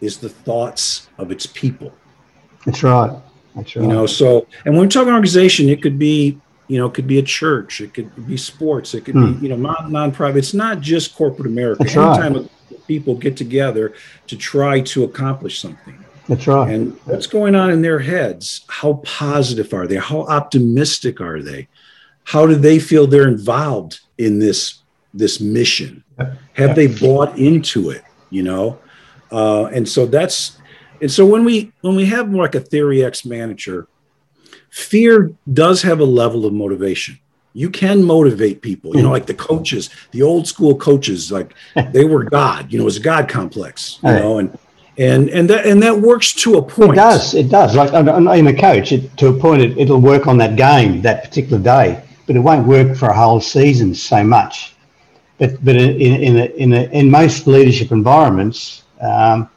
is 0.00 0.18
the 0.18 0.28
thoughts 0.28 1.08
of 1.18 1.30
its 1.30 1.46
people." 1.46 1.92
That's 2.64 2.82
right. 2.82 3.16
That's 3.54 3.76
right. 3.76 3.82
You 3.82 3.88
know, 3.88 4.06
so 4.06 4.46
and 4.64 4.74
when 4.74 4.82
we 4.82 4.88
talk 4.88 5.06
organization, 5.06 5.68
it 5.68 5.82
could 5.82 5.98
be 5.98 6.40
you 6.68 6.78
know, 6.78 6.86
it 6.86 6.94
could 6.94 7.06
be 7.06 7.18
a 7.18 7.22
church, 7.22 7.80
it 7.80 7.94
could 7.94 8.26
be 8.26 8.36
sports, 8.36 8.94
it 8.94 9.04
could 9.04 9.14
hmm. 9.14 9.32
be 9.32 9.46
you 9.46 9.48
know 9.48 9.56
non 9.56 9.90
non-profit. 9.90 10.36
It's 10.36 10.54
not 10.54 10.80
just 10.80 11.16
corporate 11.16 11.46
America. 11.46 11.82
That's 11.82 11.96
Anytime 11.96 12.34
right. 12.34 12.86
people 12.86 13.14
get 13.14 13.36
together 13.36 13.94
to 14.26 14.36
try 14.36 14.80
to 14.82 15.04
accomplish 15.04 15.58
something. 15.58 16.04
That's 16.28 16.46
right. 16.46 16.70
And 16.70 16.92
what's 17.06 17.26
going 17.26 17.54
on 17.54 17.70
in 17.70 17.80
their 17.80 17.98
heads? 17.98 18.66
How 18.68 19.00
positive 19.04 19.72
are 19.72 19.86
they? 19.86 19.96
How 19.96 20.20
optimistic 20.26 21.22
are 21.22 21.40
they? 21.40 21.68
How 22.24 22.46
do 22.46 22.54
they 22.54 22.78
feel 22.78 23.06
they're 23.06 23.26
involved 23.26 24.00
in 24.18 24.38
this 24.38 24.82
this 25.18 25.40
mission? 25.40 26.04
Have 26.54 26.74
they 26.74 26.86
bought 26.86 27.38
into 27.38 27.90
it? 27.90 28.02
You 28.30 28.42
know, 28.42 28.78
uh, 29.30 29.66
and 29.66 29.88
so 29.88 30.06
that's 30.06 30.58
and 31.00 31.10
so 31.10 31.24
when 31.24 31.44
we 31.44 31.72
when 31.80 31.96
we 31.96 32.06
have 32.06 32.28
more 32.30 32.42
like 32.42 32.54
a 32.54 32.60
theory 32.60 33.04
X 33.04 33.24
manager, 33.24 33.86
fear 34.70 35.32
does 35.52 35.82
have 35.82 36.00
a 36.00 36.04
level 36.04 36.46
of 36.46 36.52
motivation. 36.52 37.18
You 37.54 37.70
can 37.70 38.04
motivate 38.04 38.62
people, 38.62 38.94
you 38.94 39.02
know, 39.02 39.10
like 39.10 39.26
the 39.26 39.34
coaches, 39.34 39.90
the 40.12 40.22
old 40.22 40.46
school 40.46 40.76
coaches, 40.76 41.32
like 41.32 41.54
they 41.92 42.04
were 42.04 42.24
God, 42.24 42.72
you 42.72 42.78
know, 42.78 42.84
it 42.84 42.84
was 42.84 42.98
a 42.98 43.00
God 43.00 43.28
complex, 43.28 43.98
you 44.02 44.10
know, 44.10 44.38
and 44.38 44.56
and 44.96 45.28
and 45.30 45.48
that 45.50 45.66
and 45.66 45.82
that 45.82 45.98
works 45.98 46.32
to 46.34 46.56
a 46.56 46.62
point. 46.62 46.92
It 46.92 46.96
does, 46.96 47.34
it 47.34 47.48
does. 47.48 47.74
Like 47.74 47.92
in 48.38 48.46
a 48.46 48.54
coach, 48.54 48.92
it, 48.92 49.16
to 49.18 49.28
a 49.28 49.32
point, 49.32 49.62
it, 49.62 49.78
it'll 49.78 50.00
work 50.00 50.26
on 50.26 50.38
that 50.38 50.56
game 50.56 51.02
that 51.02 51.24
particular 51.24 51.62
day, 51.62 52.02
but 52.26 52.36
it 52.36 52.40
won't 52.40 52.66
work 52.66 52.96
for 52.96 53.08
a 53.08 53.16
whole 53.16 53.40
season 53.40 53.94
so 53.94 54.22
much. 54.22 54.74
But 55.38 55.64
but 55.64 55.76
in 55.76 55.90
in 56.00 56.36
a, 56.36 56.44
in, 56.56 56.72
a, 56.72 56.82
in 56.90 57.10
most 57.10 57.46
leadership 57.46 57.92
environments, 57.92 58.82
um, 59.00 59.48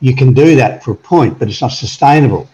you 0.00 0.14
can 0.14 0.32
do 0.32 0.56
that 0.56 0.82
for 0.82 0.92
a 0.92 0.96
point, 0.96 1.38
but 1.38 1.48
it's 1.48 1.60
not 1.60 1.72
sustainable. 1.72 2.48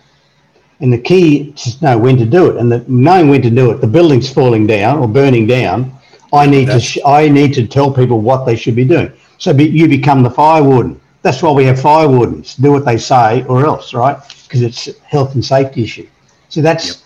And 0.80 0.92
the 0.92 0.98
key 0.98 1.54
is 1.56 1.76
to 1.76 1.84
know 1.84 1.98
when 1.98 2.16
to 2.18 2.26
do 2.26 2.50
it. 2.50 2.56
And 2.56 2.70
the, 2.70 2.84
knowing 2.86 3.28
when 3.28 3.42
to 3.42 3.50
do 3.50 3.70
it, 3.70 3.80
the 3.80 3.86
building's 3.86 4.30
falling 4.30 4.66
down 4.66 4.98
or 4.98 5.08
burning 5.08 5.46
down. 5.46 5.92
I 6.32 6.46
need 6.46 6.68
That's, 6.68 6.84
to 6.84 6.90
sh- 6.90 7.04
I 7.06 7.28
need 7.28 7.54
to 7.54 7.66
tell 7.66 7.90
people 7.90 8.20
what 8.20 8.44
they 8.44 8.56
should 8.56 8.76
be 8.76 8.84
doing. 8.84 9.10
So 9.38 9.54
be, 9.54 9.64
you 9.64 9.88
become 9.88 10.22
the 10.22 10.30
fire 10.30 10.62
warden. 10.62 11.00
that's 11.22 11.42
why 11.42 11.52
we 11.52 11.64
have 11.64 11.80
fire 11.80 12.08
wardens. 12.08 12.56
Do 12.56 12.72
what 12.72 12.84
they 12.84 12.98
say 12.98 13.44
or 13.44 13.64
else, 13.64 13.94
right? 13.94 14.18
Because 14.42 14.62
it's 14.62 14.88
a 14.88 14.92
health 15.04 15.34
and 15.34 15.44
safety 15.44 15.84
issue. 15.84 16.06
So 16.48 16.60
that's 16.60 16.86
yep. 16.86 16.96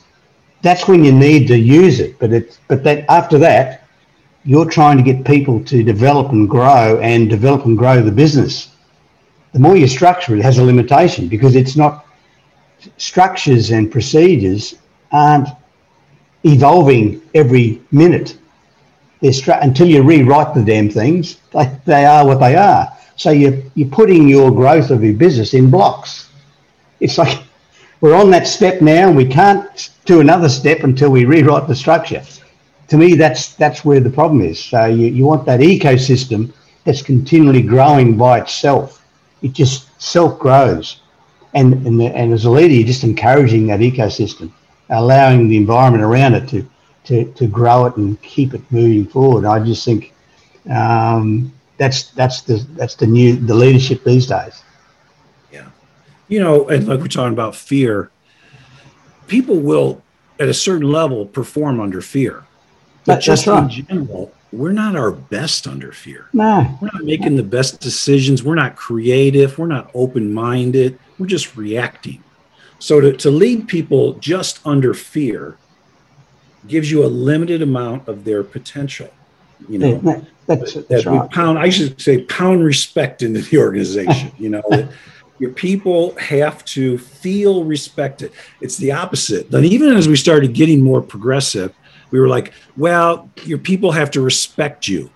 that's 0.62 0.88
when 0.88 1.04
you 1.04 1.12
need 1.12 1.46
to 1.48 1.56
use 1.56 2.00
it. 2.00 2.18
But 2.18 2.32
it 2.32 2.58
but 2.68 2.82
that 2.84 3.04
after 3.08 3.38
that, 3.38 3.84
you're 4.44 4.68
trying 4.68 4.96
to 4.96 5.02
get 5.02 5.24
people 5.24 5.62
to 5.64 5.82
develop 5.82 6.32
and 6.32 6.48
grow 6.48 6.98
and 7.00 7.28
develop 7.28 7.66
and 7.66 7.76
grow 7.76 8.02
the 8.02 8.12
business. 8.12 8.70
The 9.52 9.58
more 9.58 9.76
you 9.76 9.86
structure 9.86 10.34
it, 10.36 10.42
has 10.42 10.58
a 10.58 10.64
limitation 10.64 11.28
because 11.28 11.56
it's 11.56 11.76
not 11.76 12.06
structures 12.96 13.70
and 13.70 13.90
procedures 13.90 14.74
aren't 15.12 15.48
evolving 16.44 17.20
every 17.34 17.82
minute. 17.90 18.38
They're 19.20 19.32
stra- 19.32 19.58
until 19.60 19.88
you 19.88 20.02
rewrite 20.02 20.54
the 20.54 20.62
damn 20.62 20.88
things, 20.88 21.36
they, 21.52 21.70
they 21.84 22.04
are 22.06 22.26
what 22.26 22.40
they 22.40 22.56
are. 22.56 22.90
So 23.16 23.30
you're, 23.30 23.62
you're 23.74 23.88
putting 23.88 24.28
your 24.28 24.50
growth 24.50 24.90
of 24.90 25.04
your 25.04 25.14
business 25.14 25.52
in 25.52 25.70
blocks. 25.70 26.30
It's 27.00 27.18
like 27.18 27.42
we're 28.00 28.14
on 28.14 28.30
that 28.30 28.46
step 28.46 28.80
now 28.80 29.08
and 29.08 29.16
we 29.16 29.26
can't 29.26 29.90
do 30.06 30.20
another 30.20 30.48
step 30.48 30.84
until 30.84 31.10
we 31.10 31.26
rewrite 31.26 31.68
the 31.68 31.74
structure. 31.74 32.22
To 32.90 32.96
me, 32.96 33.14
that's 33.14 33.54
that's 33.54 33.84
where 33.84 34.00
the 34.00 34.10
problem 34.10 34.42
is. 34.42 34.62
So 34.62 34.86
you, 34.86 35.06
you 35.06 35.24
want 35.24 35.46
that 35.46 35.60
ecosystem 35.60 36.52
that's 36.84 37.02
continually 37.02 37.62
growing 37.62 38.16
by 38.16 38.40
itself. 38.40 39.04
It 39.42 39.52
just 39.52 39.88
self 40.02 40.38
grows. 40.38 41.00
And, 41.54 41.74
and, 41.86 42.00
and 42.00 42.32
as 42.32 42.44
a 42.44 42.50
leader, 42.50 42.74
you're 42.74 42.86
just 42.86 43.02
encouraging 43.02 43.66
that 43.68 43.80
ecosystem 43.80 44.52
allowing 44.90 45.48
the 45.48 45.56
environment 45.56 46.04
around 46.04 46.34
it 46.34 46.48
to, 46.48 46.68
to, 47.04 47.32
to 47.32 47.46
grow 47.46 47.86
it 47.86 47.96
and 47.96 48.20
keep 48.22 48.54
it 48.54 48.62
moving 48.70 49.06
forward. 49.06 49.44
I 49.44 49.64
just 49.64 49.84
think 49.84 50.12
um, 50.68 51.52
that's 51.78 52.10
that's 52.10 52.42
the 52.42 52.66
that's 52.76 52.96
the 52.96 53.06
new 53.06 53.36
the 53.36 53.54
leadership 53.54 54.04
these 54.04 54.26
days. 54.26 54.62
Yeah, 55.50 55.70
you 56.28 56.40
know, 56.40 56.68
and 56.68 56.86
like 56.86 57.00
we're 57.00 57.08
talking 57.08 57.32
about 57.32 57.56
fear, 57.56 58.10
people 59.26 59.56
will 59.56 60.02
at 60.38 60.48
a 60.48 60.54
certain 60.54 60.90
level 60.90 61.24
perform 61.26 61.80
under 61.80 62.00
fear, 62.00 62.44
but 63.10 63.16
that, 63.16 63.22
just 63.22 63.46
right. 63.46 63.62
in 63.62 63.86
general, 63.86 64.32
we're 64.52 64.72
not 64.72 64.96
our 64.96 65.10
best 65.10 65.66
under 65.66 65.92
fear. 65.92 66.28
No, 66.32 66.78
we're 66.80 66.90
not 66.92 67.04
making 67.04 67.36
the 67.36 67.42
best 67.42 67.80
decisions. 67.80 68.42
We're 68.42 68.54
not 68.56 68.76
creative. 68.76 69.58
We're 69.58 69.66
not 69.66 69.90
open 69.94 70.32
minded. 70.32 70.98
We're 71.18 71.26
just 71.26 71.56
reacting. 71.56 72.22
So 72.78 73.00
to, 73.00 73.12
to 73.18 73.30
lead 73.30 73.68
people 73.68 74.14
just 74.14 74.66
under 74.66 74.94
fear 74.94 75.56
gives 76.66 76.90
you 76.90 77.04
a 77.04 77.08
limited 77.08 77.62
amount 77.62 78.08
of 78.08 78.24
their 78.24 78.42
potential. 78.42 79.10
You 79.68 79.78
know, 79.78 80.24
that's, 80.46 80.74
that, 80.74 80.88
that's 80.88 81.06
right. 81.06 81.30
pound, 81.30 81.58
I 81.58 81.68
should 81.68 82.00
say, 82.00 82.22
pound 82.24 82.64
respect 82.64 83.22
into 83.22 83.42
the 83.42 83.58
organization. 83.58 84.32
you 84.38 84.48
know, 84.48 84.62
your 85.38 85.50
people 85.50 86.14
have 86.16 86.64
to 86.66 86.98
feel 86.98 87.64
respected. 87.64 88.32
It's 88.60 88.76
the 88.76 88.92
opposite. 88.92 89.50
But 89.50 89.64
even 89.64 89.92
as 89.94 90.08
we 90.08 90.16
started 90.16 90.54
getting 90.54 90.82
more 90.82 91.02
progressive, 91.02 91.74
we 92.10 92.20
were 92.20 92.28
like, 92.28 92.52
well, 92.76 93.30
your 93.44 93.58
people 93.58 93.92
have 93.92 94.10
to 94.12 94.20
respect 94.20 94.88
you. 94.88 95.10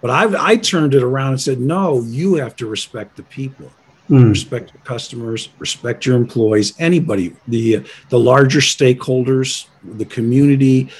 But 0.00 0.10
I, 0.10 0.52
I 0.52 0.56
turned 0.56 0.94
it 0.94 1.02
around 1.02 1.32
and 1.32 1.40
said, 1.40 1.60
no, 1.60 2.02
you 2.02 2.34
have 2.34 2.54
to 2.56 2.66
respect 2.66 3.16
the 3.16 3.22
people. 3.24 3.70
Mm. 4.08 4.30
Respect 4.30 4.72
your 4.72 4.82
customers, 4.84 5.48
respect 5.58 6.06
your 6.06 6.14
employees, 6.14 6.74
anybody, 6.78 7.34
the 7.48 7.84
the 8.08 8.18
larger 8.18 8.60
stakeholders, 8.60 9.66
the 9.82 10.04
community. 10.04 10.90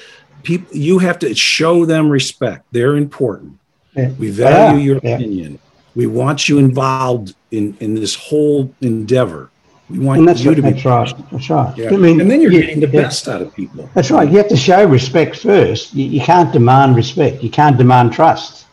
People, 0.43 0.75
you 0.75 0.99
have 0.99 1.17
to 1.19 1.33
show 1.33 1.85
them 1.85 2.09
respect. 2.09 2.65
They're 2.73 2.97
important. 2.97 3.59
Yeah. 3.95 4.09
We 4.09 4.29
value 4.29 4.77
yeah. 4.77 4.83
your 4.83 4.99
yeah. 5.01 5.15
opinion. 5.15 5.59
We 5.95 6.05
want 6.05 6.49
you 6.49 6.57
involved 6.57 7.33
in 7.51 7.77
in 7.79 7.95
this 7.95 8.13
whole 8.13 8.73
endeavor. 8.81 9.51
We 9.89 9.99
want 9.99 10.19
and 10.19 10.27
that's 10.27 10.41
you 10.41 10.53
to 10.53 10.61
be 10.61 10.71
that's 10.71 10.83
right. 10.83 11.13
That's 11.31 11.49
right. 11.49 11.77
Yeah. 11.77 11.93
I 11.93 11.97
mean, 11.97 12.19
and 12.19 12.29
then 12.29 12.41
you're 12.41 12.51
getting 12.51 12.81
the 12.81 12.87
best 12.87 13.27
out 13.29 13.41
of 13.41 13.55
people. 13.55 13.89
That's 13.93 14.11
right. 14.11 14.29
You 14.29 14.37
have 14.37 14.49
to 14.49 14.57
show 14.57 14.85
respect 14.85 15.37
first. 15.37 15.93
You, 15.93 16.05
you 16.05 16.19
can't 16.19 16.51
demand 16.51 16.95
respect. 16.97 17.41
You 17.41 17.49
can't 17.49 17.77
demand 17.77 18.11
trust. 18.11 18.65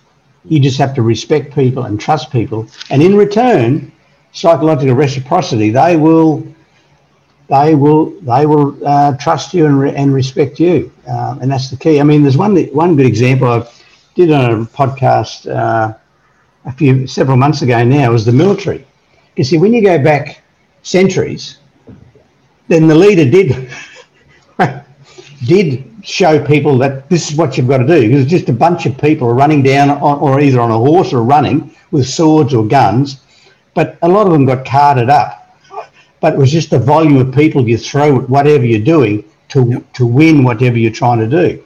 You 0.45 0.59
just 0.59 0.77
have 0.79 0.93
to 0.95 1.03
respect 1.03 1.55
people 1.55 1.85
and 1.85 2.01
trust 2.01 2.31
people, 2.31 2.67
and 2.91 3.01
in 3.03 3.17
return, 3.17 3.93
psychological 4.33 4.95
reciprocity, 4.95 5.71
they 5.71 5.97
will 5.97 6.47
they 7.49 7.75
will 7.75 8.11
they 8.21 8.45
will 8.45 8.77
uh, 8.87 9.17
trust 9.17 9.55
you 9.55 9.67
and, 9.67 9.79
re- 9.79 9.95
and 9.95 10.13
respect 10.13 10.59
you, 10.59 10.93
um, 11.07 11.41
and 11.41 11.51
that's 11.51 11.71
the 11.71 11.77
key. 11.77 12.01
I 12.01 12.03
mean, 12.03 12.23
there's 12.23 12.37
one 12.37 12.57
one 12.75 12.97
good 12.97 13.07
example 13.07 13.49
I 13.49 13.67
did 14.17 14.33
on 14.33 14.63
a 14.63 14.65
podcast 14.67 15.49
uh, 15.51 15.95
a 16.65 16.73
few 16.73 17.07
several 17.07 17.37
months 17.37 17.63
ago. 17.63 17.83
Now 17.85 18.11
was 18.11 18.27
the 18.27 18.33
military. 18.33 18.85
You 19.37 19.45
see, 19.45 19.59
when 19.59 19.73
you 19.73 19.83
go 19.83 19.99
back 20.03 20.43
centuries, 20.85 21.59
then 22.69 22.87
the 22.87 22.95
leader 22.95 23.29
did 23.29 23.69
did 25.45 25.91
show 26.03 26.43
people 26.45 26.79
that 26.79 27.11
this 27.11 27.31
is 27.31 27.37
what 27.37 27.57
you've 27.59 27.69
got 27.69 27.79
to 27.79 27.87
do 27.87 28.09
because 28.09 28.27
just 28.27 28.49
a 28.49 28.53
bunch 28.53 28.87
of 28.87 28.97
people 28.99 29.33
running 29.33 29.63
down 29.63 29.91
on, 29.91 30.19
or 30.21 30.41
either 30.41 30.61
on 30.61 30.71
a 30.71 30.79
horse 30.79 31.13
or 31.13 31.23
running 31.23 31.75
with 31.91 32.07
swords 32.07 32.55
or 32.55 32.65
guns 32.67 33.21
but 33.75 33.99
a 34.03 34.09
lot 34.09 34.27
of 34.27 34.33
them 34.33 34.47
got 34.47 34.65
carted 34.65 35.11
up. 35.11 35.41
But 36.21 36.35
it 36.35 36.39
was 36.39 36.51
just 36.51 36.71
the 36.71 36.79
volume 36.79 37.17
of 37.17 37.35
people 37.35 37.69
you 37.69 37.77
throw 37.77 38.23
at 38.23 38.31
whatever 38.31 38.65
you're 38.65 38.81
doing 38.81 39.25
to, 39.49 39.85
to 39.93 40.07
win 40.07 40.43
whatever 40.45 40.79
you're 40.79 40.93
trying 40.93 41.19
to 41.19 41.27
do. 41.27 41.63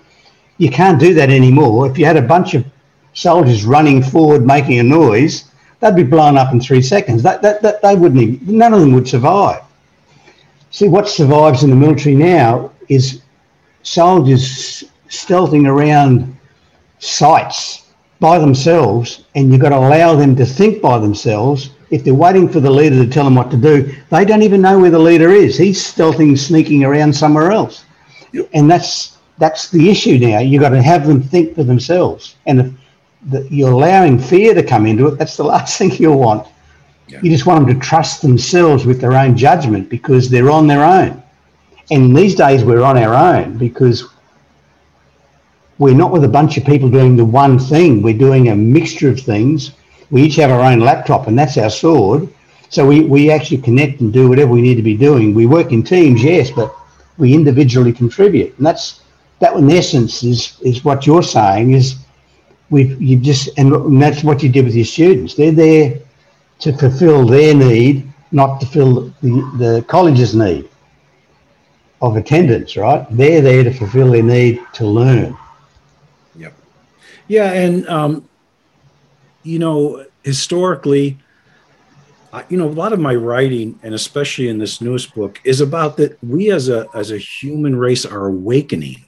You 0.56 0.70
can't 0.70 0.98
do 0.98 1.14
that 1.14 1.30
anymore. 1.30 1.88
If 1.88 1.96
you 1.96 2.04
had 2.04 2.16
a 2.16 2.22
bunch 2.22 2.54
of 2.54 2.64
soldiers 3.12 3.64
running 3.64 4.02
forward 4.02 4.44
making 4.44 4.80
a 4.80 4.82
noise, 4.82 5.47
they'd 5.80 5.96
be 5.96 6.02
blown 6.02 6.36
up 6.36 6.52
in 6.52 6.60
three 6.60 6.82
seconds. 6.82 7.22
That, 7.22 7.42
that, 7.42 7.62
that, 7.62 7.82
they 7.82 7.94
wouldn't 7.94 8.20
even, 8.20 8.58
none 8.58 8.74
of 8.74 8.80
them 8.80 8.92
would 8.92 9.08
survive. 9.08 9.62
See, 10.70 10.88
what 10.88 11.08
survives 11.08 11.62
in 11.62 11.70
the 11.70 11.76
military 11.76 12.14
now 12.14 12.72
is 12.88 13.22
soldiers 13.82 14.84
stealthing 15.08 15.66
around 15.66 16.36
sites 16.98 17.86
by 18.20 18.38
themselves, 18.38 19.24
and 19.34 19.52
you've 19.52 19.62
got 19.62 19.70
to 19.70 19.76
allow 19.76 20.14
them 20.14 20.34
to 20.36 20.44
think 20.44 20.82
by 20.82 20.98
themselves 20.98 21.70
if 21.90 22.04
they're 22.04 22.14
waiting 22.14 22.48
for 22.48 22.60
the 22.60 22.70
leader 22.70 23.02
to 23.02 23.10
tell 23.10 23.24
them 23.24 23.34
what 23.34 23.50
to 23.50 23.56
do, 23.56 23.94
they 24.10 24.24
don't 24.24 24.42
even 24.42 24.60
know 24.60 24.78
where 24.78 24.90
the 24.90 24.98
leader 24.98 25.30
is. 25.30 25.56
He's 25.56 25.82
stealthing, 25.82 26.38
sneaking 26.38 26.84
around 26.84 27.14
somewhere 27.14 27.50
else. 27.50 27.84
And 28.52 28.70
that's 28.70 29.16
that's 29.38 29.70
the 29.70 29.88
issue 29.88 30.18
now. 30.18 30.40
You've 30.40 30.60
got 30.60 30.70
to 30.70 30.82
have 30.82 31.06
them 31.06 31.22
think 31.22 31.54
for 31.54 31.62
themselves. 31.62 32.34
And 32.46 32.60
if 32.60 32.72
the, 33.26 33.46
you're 33.50 33.72
allowing 33.72 34.18
fear 34.18 34.54
to 34.54 34.62
come 34.62 34.86
into 34.86 35.06
it, 35.08 35.18
that's 35.18 35.36
the 35.36 35.44
last 35.44 35.78
thing 35.78 35.90
you'll 35.92 36.18
want. 36.18 36.46
Yeah. 37.08 37.20
You 37.22 37.30
just 37.30 37.46
want 37.46 37.66
them 37.66 37.78
to 37.78 37.86
trust 37.86 38.22
themselves 38.22 38.84
with 38.84 39.00
their 39.00 39.14
own 39.14 39.36
judgment 39.36 39.88
because 39.88 40.28
they're 40.28 40.50
on 40.50 40.66
their 40.66 40.84
own. 40.84 41.22
And 41.90 42.14
these 42.14 42.34
days 42.34 42.64
we're 42.64 42.82
on 42.82 42.98
our 42.98 43.14
own 43.14 43.56
because 43.56 44.06
we're 45.78 45.94
not 45.94 46.12
with 46.12 46.24
a 46.24 46.28
bunch 46.28 46.58
of 46.58 46.64
people 46.64 46.90
doing 46.90 47.16
the 47.16 47.24
one 47.24 47.58
thing. 47.58 48.02
We're 48.02 48.18
doing 48.18 48.48
a 48.48 48.56
mixture 48.56 49.08
of 49.08 49.18
things 49.18 49.72
we 50.10 50.22
each 50.22 50.36
have 50.36 50.50
our 50.50 50.60
own 50.60 50.80
laptop 50.80 51.26
and 51.26 51.38
that's 51.38 51.58
our 51.58 51.70
sword. 51.70 52.28
So 52.70 52.86
we, 52.86 53.00
we 53.00 53.30
actually 53.30 53.58
connect 53.58 54.00
and 54.00 54.12
do 54.12 54.28
whatever 54.28 54.52
we 54.52 54.62
need 54.62 54.76
to 54.76 54.82
be 54.82 54.96
doing. 54.96 55.34
We 55.34 55.46
work 55.46 55.72
in 55.72 55.82
teams, 55.82 56.22
yes, 56.22 56.50
but 56.50 56.74
we 57.16 57.34
individually 57.34 57.92
contribute. 57.92 58.56
And 58.58 58.66
that's 58.66 59.02
that 59.40 59.54
in 59.54 59.70
essence 59.70 60.22
is 60.22 60.58
is 60.62 60.84
what 60.84 61.06
you're 61.06 61.22
saying 61.22 61.72
is 61.72 61.96
we've 62.70 63.00
you 63.00 63.16
just 63.18 63.48
and 63.58 64.00
that's 64.00 64.22
what 64.22 64.42
you 64.42 64.48
did 64.48 64.64
with 64.64 64.74
your 64.74 64.84
students. 64.84 65.34
They're 65.34 65.52
there 65.52 65.98
to 66.60 66.72
fulfill 66.76 67.26
their 67.26 67.54
need, 67.54 68.10
not 68.32 68.60
to 68.60 68.66
fill 68.66 69.14
the, 69.22 69.52
the 69.58 69.84
college's 69.88 70.34
need 70.34 70.68
of 72.00 72.16
attendance, 72.16 72.76
right? 72.76 73.06
They're 73.10 73.40
there 73.40 73.64
to 73.64 73.72
fulfill 73.72 74.12
their 74.12 74.22
need 74.22 74.60
to 74.74 74.86
learn. 74.86 75.36
Yep. 76.36 76.54
Yeah, 77.28 77.52
and 77.52 77.88
um, 77.88 78.28
you 79.42 79.58
know, 79.58 80.04
historically, 80.22 81.18
you 82.48 82.56
know, 82.56 82.66
a 82.66 82.70
lot 82.70 82.92
of 82.92 83.00
my 83.00 83.14
writing, 83.14 83.78
and 83.82 83.94
especially 83.94 84.48
in 84.48 84.58
this 84.58 84.80
newest 84.80 85.14
book, 85.14 85.40
is 85.44 85.60
about 85.60 85.96
that 85.96 86.22
we 86.22 86.50
as 86.50 86.68
a 86.68 86.86
as 86.94 87.10
a 87.10 87.18
human 87.18 87.76
race 87.76 88.04
are 88.04 88.26
awakening, 88.26 89.04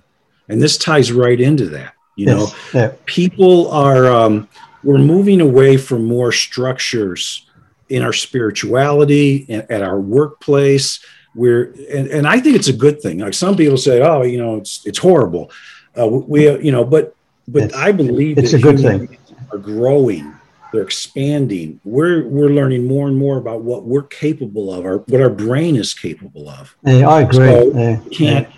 and 0.48 0.62
this 0.62 0.78
ties 0.78 1.12
right 1.12 1.40
into 1.40 1.66
that. 1.66 1.94
You 2.16 2.26
yes. 2.26 2.36
know, 2.74 2.80
yeah. 2.80 2.92
people 3.06 3.70
are 3.70 4.06
um, 4.06 4.48
we're 4.82 4.98
moving 4.98 5.40
away 5.40 5.76
from 5.76 6.04
more 6.04 6.32
structures 6.32 7.46
in 7.88 8.02
our 8.02 8.12
spirituality 8.12 9.46
and 9.48 9.70
at 9.70 9.82
our 9.82 10.00
workplace. 10.00 11.04
We're 11.34 11.72
and, 11.92 12.08
and 12.08 12.26
I 12.26 12.40
think 12.40 12.56
it's 12.56 12.68
a 12.68 12.72
good 12.72 13.00
thing. 13.00 13.18
Like 13.18 13.34
some 13.34 13.56
people 13.56 13.76
say, 13.76 14.02
oh, 14.02 14.22
you 14.22 14.38
know, 14.38 14.56
it's 14.56 14.84
it's 14.86 14.98
horrible. 14.98 15.50
Uh, 15.98 16.06
we, 16.06 16.48
you 16.60 16.72
know, 16.72 16.84
but 16.84 17.14
but 17.48 17.64
it's, 17.64 17.74
I 17.74 17.92
believe 17.92 18.38
it's 18.38 18.52
a 18.52 18.58
good 18.58 18.78
thing 18.78 19.16
are 19.52 19.58
growing 19.58 20.34
they're 20.72 20.82
expanding 20.82 21.80
we're 21.84 22.26
we're 22.28 22.48
learning 22.48 22.86
more 22.86 23.08
and 23.08 23.16
more 23.16 23.38
about 23.38 23.62
what 23.62 23.84
we're 23.84 24.02
capable 24.02 24.72
of 24.72 24.84
or 24.84 24.98
what 24.98 25.20
our 25.20 25.30
brain 25.30 25.76
is 25.76 25.92
capable 25.94 26.48
of 26.48 26.76
yeah, 26.84 27.08
i 27.08 27.22
agree 27.22 27.38
so 27.38 27.72
yeah, 27.74 28.00
can't 28.12 28.48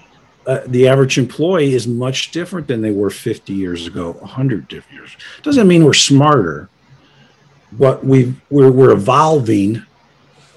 uh, 0.47 0.61
the 0.67 0.89
average 0.89 1.19
employee 1.19 1.73
is 1.75 1.87
much 1.87 2.31
different 2.33 2.67
than 2.67 2.83
they 2.83 2.91
were 2.91 3.11
50 3.11 3.53
years 3.53 3.87
ago 3.87 4.13
100 4.13 4.69
different 4.69 4.99
years 4.99 5.17
doesn't 5.43 5.69
mean 5.69 5.85
we're 5.85 5.93
smarter 5.95 6.69
but 7.73 8.05
we 8.05 8.35
we're, 8.51 8.71
we're 8.71 8.93
evolving. 8.93 9.83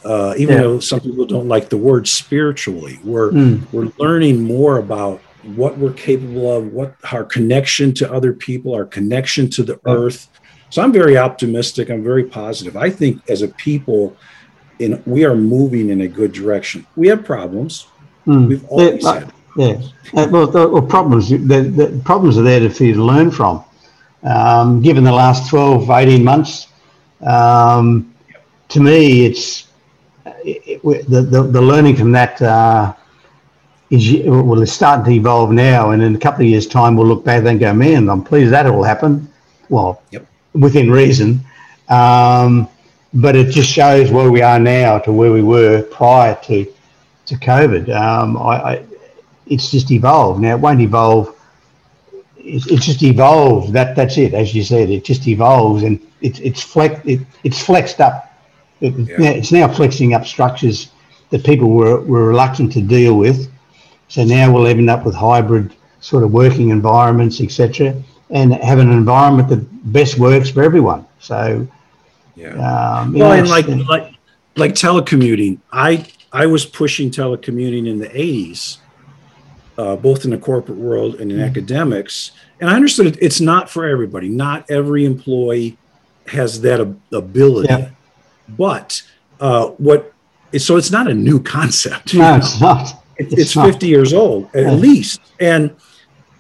Uh, 0.04 0.34
even 0.38 0.56
Yeah. 0.58 0.62
though 0.64 0.80
some 0.80 1.00
people 1.00 1.26
don't 1.26 1.48
like 1.48 1.70
the 1.70 1.78
word 1.78 2.08
spiritually, 2.08 3.00
we're 3.04 3.32
Mm. 3.32 3.62
we're 3.72 3.92
learning 3.98 4.44
more 4.44 4.78
about 4.78 5.20
what 5.56 5.78
we're 5.78 5.94
capable 5.94 6.52
of, 6.58 6.74
what 6.74 6.94
our 7.12 7.24
connection 7.24 7.94
to 7.94 8.12
other 8.12 8.34
people, 8.34 8.74
our 8.76 8.86
connection 8.86 9.50
to 9.52 9.64
the 9.64 9.80
earth. 9.86 10.28
So 10.70 10.82
I'm 10.84 10.92
very 10.92 11.18
optimistic. 11.18 11.90
I'm 11.90 12.04
very 12.04 12.26
positive. 12.26 12.76
I 12.76 12.90
think 12.90 13.22
as 13.30 13.42
a 13.42 13.48
people, 13.48 14.16
in 14.80 15.02
we 15.06 15.24
are 15.24 15.36
moving 15.36 15.90
in 15.90 16.02
a 16.02 16.08
good 16.08 16.34
direction. 16.34 16.86
We 16.98 17.08
have 17.08 17.24
problems. 17.24 17.88
Mm. 18.28 18.48
We've 18.50 18.66
always 18.66 19.04
Yeah, 19.04 19.14
had. 19.22 19.32
Yeah. 19.56 19.82
Uh, 20.14 20.28
well, 20.32 20.48
the, 20.48 20.68
well, 20.68 20.82
problems, 20.82 21.30
the, 21.30 21.38
the 21.38 22.02
problems 22.04 22.38
are 22.38 22.44
there 22.44 22.70
for 22.70 22.84
you 22.84 22.94
to 22.96 23.04
learn 23.04 23.32
from. 23.32 23.64
Um, 24.24 24.82
given 24.82 25.04
the 25.04 25.12
last 25.12 25.50
12, 25.50 25.90
18 25.90 26.24
months, 26.24 26.68
um, 27.26 28.14
to 28.70 28.80
me, 28.80 29.26
it's 29.26 29.68
it, 30.26 30.82
it, 30.84 31.10
the, 31.10 31.22
the, 31.22 31.44
the 31.44 31.62
learning 31.62 31.96
from 31.96 32.12
that 32.12 32.42
uh, 32.42 32.94
is, 33.90 34.26
well, 34.26 34.62
it's 34.62 34.72
starting 34.72 35.06
to 35.06 35.12
evolve 35.12 35.52
now. 35.52 35.92
And 35.92 36.02
in 36.04 36.16
a 36.16 36.20
couple 36.20 36.42
of 36.42 36.48
years' 36.50 36.68
time, 36.68 36.96
we'll 36.96 37.08
look 37.08 37.24
back 37.24 37.46
and 37.46 37.60
go, 37.60 37.74
man, 37.74 38.10
I'm 38.10 38.24
pleased 38.24 38.52
that 38.52 38.66
all 38.66 38.84
happened. 38.84 39.28
Well, 39.70 40.02
Yep. 40.12 40.28
within 40.54 40.92
reason. 40.92 41.42
Um, 41.90 42.68
but 43.14 43.36
it 43.36 43.52
just 43.52 43.70
shows 43.70 44.12
where 44.12 44.30
we 44.30 44.42
are 44.42 44.60
now 44.60 45.00
to 45.00 45.12
where 45.12 45.32
we 45.32 45.42
were 45.42 45.84
prior 45.84 46.38
to, 46.44 46.66
to 47.28 47.36
COVID. 47.36 47.90
Um, 47.96 48.38
I, 48.38 48.42
I, 48.42 48.84
it's 49.48 49.70
just 49.72 49.92
evolved. 49.92 50.42
Now 50.42 50.56
it 50.56 50.60
won't 50.60 50.82
evolve. 50.82 51.34
It's, 52.38 52.68
it's 52.68 52.86
just 52.86 53.02
evolved. 53.04 53.74
That 53.74 53.96
that's 53.96 54.18
it. 54.18 54.34
As 54.34 54.54
you 54.54 54.64
said, 54.64 54.90
it 54.90 55.04
just 55.04 55.28
evolves 55.28 55.84
and 55.84 56.00
it's 56.22 56.40
it's 56.40 56.62
flex 56.62 57.00
it, 57.06 57.22
it's 57.44 57.62
flexed 57.64 58.00
up. 58.02 58.32
It, 58.82 58.94
Yeah. 58.94 59.18
now, 59.18 59.30
it's 59.32 59.52
now 59.52 59.68
flexing 59.68 60.14
up 60.14 60.26
structures 60.26 60.90
that 61.30 61.44
people 61.44 61.70
were, 61.70 62.02
were 62.02 62.28
reluctant 62.28 62.72
to 62.74 62.82
deal 62.82 63.16
with. 63.18 63.50
So 64.10 64.24
now 64.24 64.52
we'll 64.54 64.68
end 64.68 64.90
up 64.90 65.06
with 65.06 65.16
hybrid 65.16 65.74
sort 66.00 66.24
of 66.24 66.32
working 66.32 66.70
environments, 66.70 67.42
etc., 67.42 67.96
and 68.30 68.54
have 68.54 68.78
an 68.80 68.92
environment 68.92 69.50
that 69.50 69.92
best 69.92 70.20
works 70.20 70.50
for 70.52 70.62
everyone. 70.62 71.06
So, 71.20 71.68
Yeah. 72.36 72.50
um, 72.50 73.14
well, 73.14 73.30
know, 73.30 73.32
and 73.32 73.50
like 73.50 73.68
it's- 73.68 73.88
like 73.88 74.12
like 74.56 74.74
telecommuting, 74.74 75.58
I 75.72 76.06
I 76.32 76.46
was 76.46 76.66
pushing 76.66 77.10
telecommuting 77.10 77.88
in 77.88 78.00
the 78.00 78.08
'80s, 78.10 78.78
uh, 79.78 79.96
both 79.96 80.24
in 80.26 80.32
the 80.32 80.38
corporate 80.38 80.78
world 80.78 81.16
and 81.16 81.32
in 81.32 81.40
Mm. 81.40 81.46
academics, 81.50 82.32
and 82.62 82.70
I 82.70 82.76
understood 82.76 83.08
it, 83.08 83.18
it's 83.22 83.42
not 83.42 83.70
for 83.70 83.86
everybody. 83.86 84.30
Not 84.30 84.70
every 84.70 85.04
employee 85.06 85.78
has 86.28 86.62
that 86.62 86.80
ab- 86.82 87.00
ability, 87.12 87.68
Yeah. 87.70 87.90
but 88.50 89.02
uh, 89.40 89.68
what? 89.78 90.14
So 90.58 90.78
it's 90.78 90.92
not 90.92 91.10
a 91.10 91.14
new 91.14 91.42
concept. 91.44 92.14
no, 92.14 92.22
know? 92.32 92.36
it's 92.38 92.62
not. 92.62 93.02
It's 93.18 93.34
it's 93.34 93.56
not. 93.56 93.66
50 93.68 93.88
years 93.88 94.12
old 94.14 94.50
at 94.54 94.64
Yeah. 94.64 94.72
least 94.74 95.22
and 95.40 95.72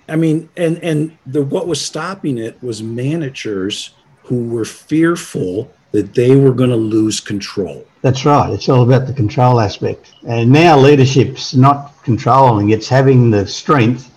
i 0.10 0.18
mean 0.18 0.50
and 0.58 0.77
and 0.84 1.18
the 1.25 1.42
what 1.42 1.68
was 1.68 1.80
stopping 1.80 2.38
it 2.38 2.62
was 2.62 2.84
managers 2.84 3.92
who 4.24 4.50
were 4.50 4.65
fearful 4.65 5.72
that 5.96 6.14
they 6.14 6.36
were 6.36 6.51
going 6.51 6.70
to 6.70 6.75
lose 6.75 7.20
control 7.20 7.86
That's 8.01 8.25
right. 8.25 8.51
It's 8.51 8.70
all 8.70 8.84
about 8.84 9.08
the 9.08 9.14
control 9.14 9.60
aspect. 9.60 10.14
And 10.27 10.51
now 10.51 10.77
leadership's 10.77 11.55
not 11.55 11.79
controlling, 12.03 12.70
it's 12.70 12.90
having 12.90 13.31
the 13.31 13.48
strength 13.48 14.12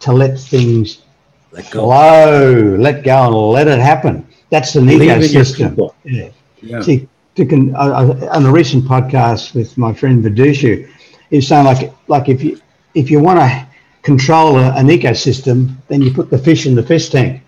to 0.00 0.12
let 0.12 0.38
things 0.38 1.02
let 1.50 1.70
go 1.70 1.80
flow, 1.86 2.76
let 2.78 3.04
go 3.04 3.26
and 3.26 3.34
let 3.34 3.68
it 3.68 3.78
happen. 3.78 4.26
That's 4.50 4.74
an 4.76 4.86
Believe 4.86 5.10
ecosystem. 5.10 5.92
Yeah. 6.04 6.30
yeah 6.62 6.80
See, 6.82 7.08
to 7.36 7.44
con- 7.44 7.74
I, 7.74 7.86
I, 7.86 8.36
on 8.36 8.46
a 8.46 8.52
recent 8.52 8.84
podcast 8.84 9.54
with 9.54 9.76
my 9.76 9.92
friend 9.92 10.24
Vidushu, 10.24 10.88
he's 11.30 11.48
saying 11.48 11.64
like 11.64 11.92
like 12.08 12.28
if 12.28 12.42
you 12.42 12.60
if 12.94 13.10
you 13.10 13.18
want 13.20 13.40
to 13.40 13.66
control 14.02 14.58
a, 14.58 14.72
an 14.74 14.86
ecosystem, 14.88 15.76
then 15.88 16.02
you 16.02 16.12
put 16.12 16.30
the 16.30 16.38
fish 16.38 16.66
in 16.66 16.74
the 16.74 16.82
fish 16.82 17.08
tank 17.08 17.42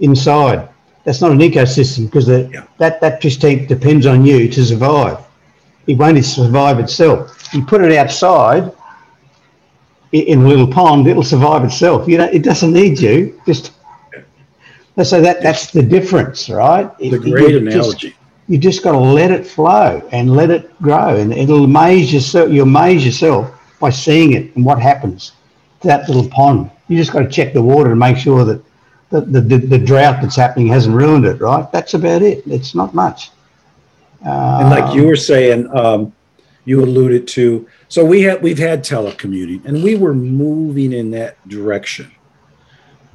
inside. 0.00 0.68
That's 1.10 1.20
not 1.20 1.32
an 1.32 1.40
ecosystem 1.40 2.04
because 2.06 2.28
Yeah. 2.28 2.62
that 2.78 3.00
that 3.00 3.20
fish 3.20 3.36
tank 3.38 3.66
depends 3.66 4.06
on 4.06 4.24
you 4.24 4.48
to 4.48 4.64
survive. 4.64 5.18
It 5.88 5.98
won't 5.98 6.24
survive 6.24 6.78
itself. 6.78 7.48
You 7.52 7.62
put 7.62 7.82
it 7.82 7.92
outside 7.98 8.70
in 10.12 10.42
a 10.42 10.46
little 10.46 10.68
pond, 10.68 11.08
it'll 11.08 11.24
survive 11.24 11.64
itself. 11.64 12.06
You 12.06 12.18
know, 12.18 12.28
it 12.32 12.44
doesn't 12.44 12.72
need 12.72 13.00
you. 13.00 13.34
Just 13.44 13.72
so 15.02 15.20
that 15.20 15.42
that's 15.42 15.72
the 15.72 15.82
difference, 15.82 16.48
right? 16.48 16.96
the 17.00 17.18
great 17.18 17.54
you 17.54 17.60
just- 17.68 17.74
analogy 17.74 18.14
you 18.46 18.56
just 18.58 18.84
got 18.84 18.92
to 18.92 18.98
let 18.98 19.32
it 19.32 19.44
flow 19.44 20.00
and 20.12 20.36
let 20.36 20.50
it 20.50 20.80
grow 20.80 21.16
and 21.16 21.32
it'll 21.32 21.64
amaze 21.64 22.12
yourself 22.14 22.52
you 22.52 22.62
amaze 22.62 23.04
yourself 23.04 23.50
by 23.80 23.90
seeing 23.90 24.32
it 24.34 24.54
and 24.54 24.64
what 24.64 24.78
happens 24.80 25.32
to 25.80 25.88
that 25.88 26.06
little 26.08 26.28
pond 26.28 26.70
you 26.88 26.96
just 26.96 27.12
got 27.12 27.20
to 27.20 27.28
check 27.28 27.52
the 27.52 27.62
water 27.62 27.90
to 27.90 27.96
make 27.96 28.16
sure 28.16 28.44
that 28.44 28.60
the, 29.10 29.40
the, 29.40 29.58
the, 29.58 29.78
drought 29.78 30.22
that's 30.22 30.36
happening 30.36 30.68
hasn't 30.68 30.94
ruined 30.94 31.26
it 31.26 31.40
right? 31.40 31.70
That's 31.72 31.94
about 31.94 32.22
it. 32.22 32.44
It's 32.46 32.74
not 32.74 32.94
much. 32.94 33.30
Uh, 34.24 34.58
and 34.60 34.70
like 34.70 34.94
you 34.94 35.06
were 35.06 35.16
saying 35.16 35.68
um, 35.76 36.12
you 36.64 36.82
alluded 36.82 37.26
to 37.28 37.66
so 37.88 38.04
we 38.04 38.22
had 38.22 38.42
we've 38.42 38.58
had 38.58 38.84
telecommuting 38.84 39.64
and 39.64 39.82
we 39.82 39.96
were 39.96 40.14
moving 40.14 40.92
in 40.92 41.10
that 41.12 41.36
direction. 41.48 42.10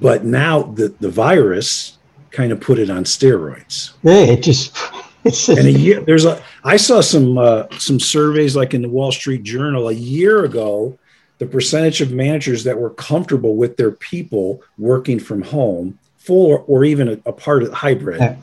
But 0.02 0.26
now 0.26 0.64
the 0.64 0.90
the 1.00 1.10
virus 1.10 1.98
kind 2.32 2.52
of 2.52 2.60
put 2.60 2.80
it 2.80 2.90
on 2.90 3.06
steroids. 3.06 3.94
Yeah 4.04 4.34
it 4.34 4.44
just 4.44 4.76
it's 5.24 5.46
just, 5.46 5.58
and 5.58 5.68
a 5.68 5.72
year 5.72 6.02
there's 6.02 6.26
a 6.26 6.44
i 6.64 6.76
saw 6.76 7.02
some 7.02 7.38
uh, 7.38 7.66
some 7.78 8.00
surveys 8.00 8.56
like 8.56 8.74
in 8.74 8.82
the 8.82 8.90
wall 8.90 9.12
street 9.12 9.44
journal 9.44 9.90
a 9.90 9.94
year 9.94 10.44
ago 10.44 10.98
the 11.38 11.46
percentage 11.46 12.02
of 12.02 12.12
managers 12.12 12.64
that 12.64 12.78
were 12.80 12.92
comfortable 12.92 13.56
with 13.56 13.78
their 13.78 13.92
people 13.92 14.62
working 14.78 15.20
from 15.20 15.42
home 15.42 15.98
full 16.18 16.48
or, 16.52 16.60
or 16.60 16.84
even 16.86 17.08
a, 17.10 17.14
a 17.26 17.34
part 17.34 17.62
of 17.64 17.72
hybrid 17.74 18.20
Yeah. 18.20 18.36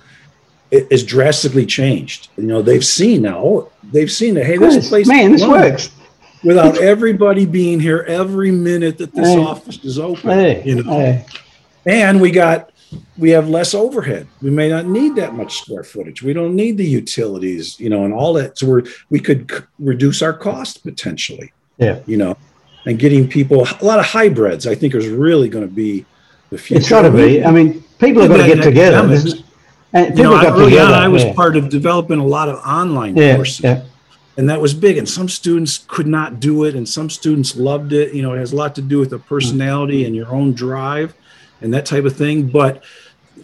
is 0.71 1.03
drastically 1.05 1.67
changed 1.67 2.29
you 2.37 2.45
know 2.45 2.63
they've 2.63 2.85
seen 2.85 3.23
now 3.23 3.69
they've 3.93 4.11
seen 4.11 4.35
that 4.35 4.47
hey 4.47 4.57
this 4.57 4.89
place 4.89 5.07
man 5.09 5.33
this 5.33 5.45
works 5.47 5.91
without 6.45 6.79
everybody 6.79 7.45
being 7.47 7.79
here 7.81 8.05
every 8.09 8.51
minute 8.51 8.99
that 8.99 9.15
this 9.15 9.29
Hey. 9.29 9.39
office 9.39 9.85
is 9.85 9.99
open 9.99 10.31
hey, 10.31 10.63
you 10.65 10.83
know 10.83 10.91
hey. 10.93 11.27
and 11.87 12.21
we 12.21 12.31
got 12.31 12.71
we 13.19 13.31
have 13.31 13.49
less 13.49 13.75
overhead 13.75 14.27
we 14.43 14.51
may 14.51 14.69
not 14.69 14.87
need 14.87 15.17
that 15.17 15.35
much 15.35 15.59
square 15.59 15.83
footage 15.85 16.23
we 16.23 16.33
don't 16.33 16.55
need 16.55 16.77
the 16.77 16.87
utilities 16.87 17.79
you 17.81 17.89
know 17.91 18.05
and 18.05 18.13
all 18.15 18.33
that 18.35 18.57
so 18.59 18.67
we're 18.67 18.83
we 19.11 19.19
could 19.19 19.51
c- 19.51 19.59
reduce 19.79 20.23
our 20.23 20.33
cost 20.35 20.83
potentially 20.85 21.53
Yeah. 21.79 22.01
you 22.07 22.17
know 22.17 22.37
and 22.87 22.99
getting 22.99 23.29
people 23.29 23.67
a 23.81 23.85
lot 23.85 23.99
of 23.99 24.05
hybrids 24.05 24.67
i 24.67 24.75
think 24.75 24.95
is 24.95 25.09
really 25.09 25.49
going 25.49 25.67
to 25.67 25.73
be 25.73 26.05
the 26.51 26.59
future 26.59 26.81
it's 26.81 26.91
got 26.91 27.03
to 27.03 27.11
be 27.11 27.45
i 27.45 27.51
mean 27.51 27.83
people 27.99 28.23
have 28.23 28.31
got 28.31 28.39
to 28.39 28.55
get 28.55 28.63
together 28.63 28.97
academics. 28.97 29.25
isn't 29.25 29.39
it? 29.41 29.45
and 29.93 30.19
you 30.19 30.25
know 30.25 30.35
I, 30.35 30.43
got 30.43 30.59
early 30.59 30.71
together 30.71 30.95
on 30.95 31.03
i 31.03 31.09
was 31.09 31.25
yeah. 31.25 31.35
part 31.35 31.57
of 31.57 31.69
developing 31.69 32.19
a 32.19 32.27
lot 32.27 32.49
of 32.49 32.57
online 32.59 33.17
yeah, 33.17 33.37
courses 33.37 33.61
yeah. 33.61 33.85
and 34.37 34.49
that 34.49 34.61
was 34.61 34.75
big 34.75 34.99
and 34.99 35.09
some 35.09 35.29
students 35.29 35.85
could 35.89 36.07
not 36.07 36.41
do 36.41 36.65
it 36.65 36.75
and 36.75 36.89
some 36.89 37.11
students 37.11 37.57
loved 37.57 37.93
it 37.93 38.15
you 38.15 38.23
know 38.23 38.33
it 38.35 38.39
has 38.39 38.53
a 38.53 38.57
lot 38.57 38.75
to 38.75 38.83
do 38.83 38.99
with 38.99 39.11
the 39.11 39.19
personality 39.19 40.05
and 40.05 40.15
your 40.15 40.29
own 40.29 40.53
drive 40.53 41.15
and 41.61 41.73
that 41.73 41.87
type 41.87 42.05
of 42.05 42.17
thing 42.17 42.49
but 42.49 42.83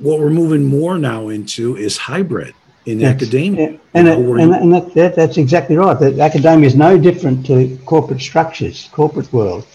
what 0.00 0.20
we're 0.20 0.30
moving 0.30 0.64
more 0.64 0.98
now 0.98 1.28
into 1.28 1.76
is 1.76 1.96
hybrid 1.96 2.54
in 2.88 3.00
Yes. 3.00 3.14
academia 3.16 3.70
Yeah, 3.70 3.76
and, 3.94 4.08
it, 4.08 4.18
and, 4.18 4.54
and 4.62 4.72
that, 4.74 4.94
that, 4.94 5.14
that's 5.14 5.36
exactly 5.36 5.76
right. 5.76 5.98
That 5.98 6.18
academia 6.18 6.66
is 6.66 6.74
no 6.74 6.92
different 6.98 7.44
to 7.46 7.78
corporate 7.84 8.20
structures, 8.20 8.88
corporate 8.92 9.30
world. 9.32 9.66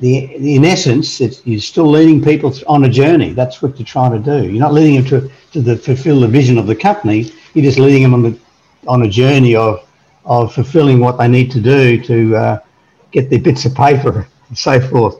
The, 0.00 0.12
in 0.56 0.64
essence, 0.64 1.20
it's, 1.20 1.38
you're 1.46 1.60
still 1.60 1.88
leading 1.96 2.22
people 2.22 2.52
on 2.66 2.84
a 2.84 2.88
journey. 2.88 3.32
That's 3.32 3.62
what 3.62 3.78
you're 3.78 3.86
trying 3.86 4.12
to 4.12 4.18
do. 4.18 4.38
You're 4.50 4.60
not 4.68 4.72
leading 4.74 4.96
them 4.96 5.06
to, 5.12 5.30
to 5.52 5.60
the, 5.62 5.76
fulfill 5.76 6.20
the 6.20 6.28
vision 6.28 6.58
of 6.58 6.66
the 6.66 6.74
company. 6.88 7.32
You're 7.54 7.64
just 7.64 7.78
leading 7.78 8.02
them 8.02 8.14
on 8.14 8.22
the 8.22 8.38
on 8.86 9.02
a 9.02 9.08
journey 9.08 9.54
of 9.56 9.80
of 10.26 10.52
fulfilling 10.54 10.98
what 11.00 11.16
they 11.18 11.28
need 11.28 11.50
to 11.52 11.60
do 11.60 12.00
to 12.10 12.36
uh, 12.36 12.58
get 13.12 13.30
their 13.30 13.38
bits 13.48 13.64
of 13.66 13.74
paper 13.74 14.26
and 14.48 14.58
so 14.58 14.80
forth 14.80 15.16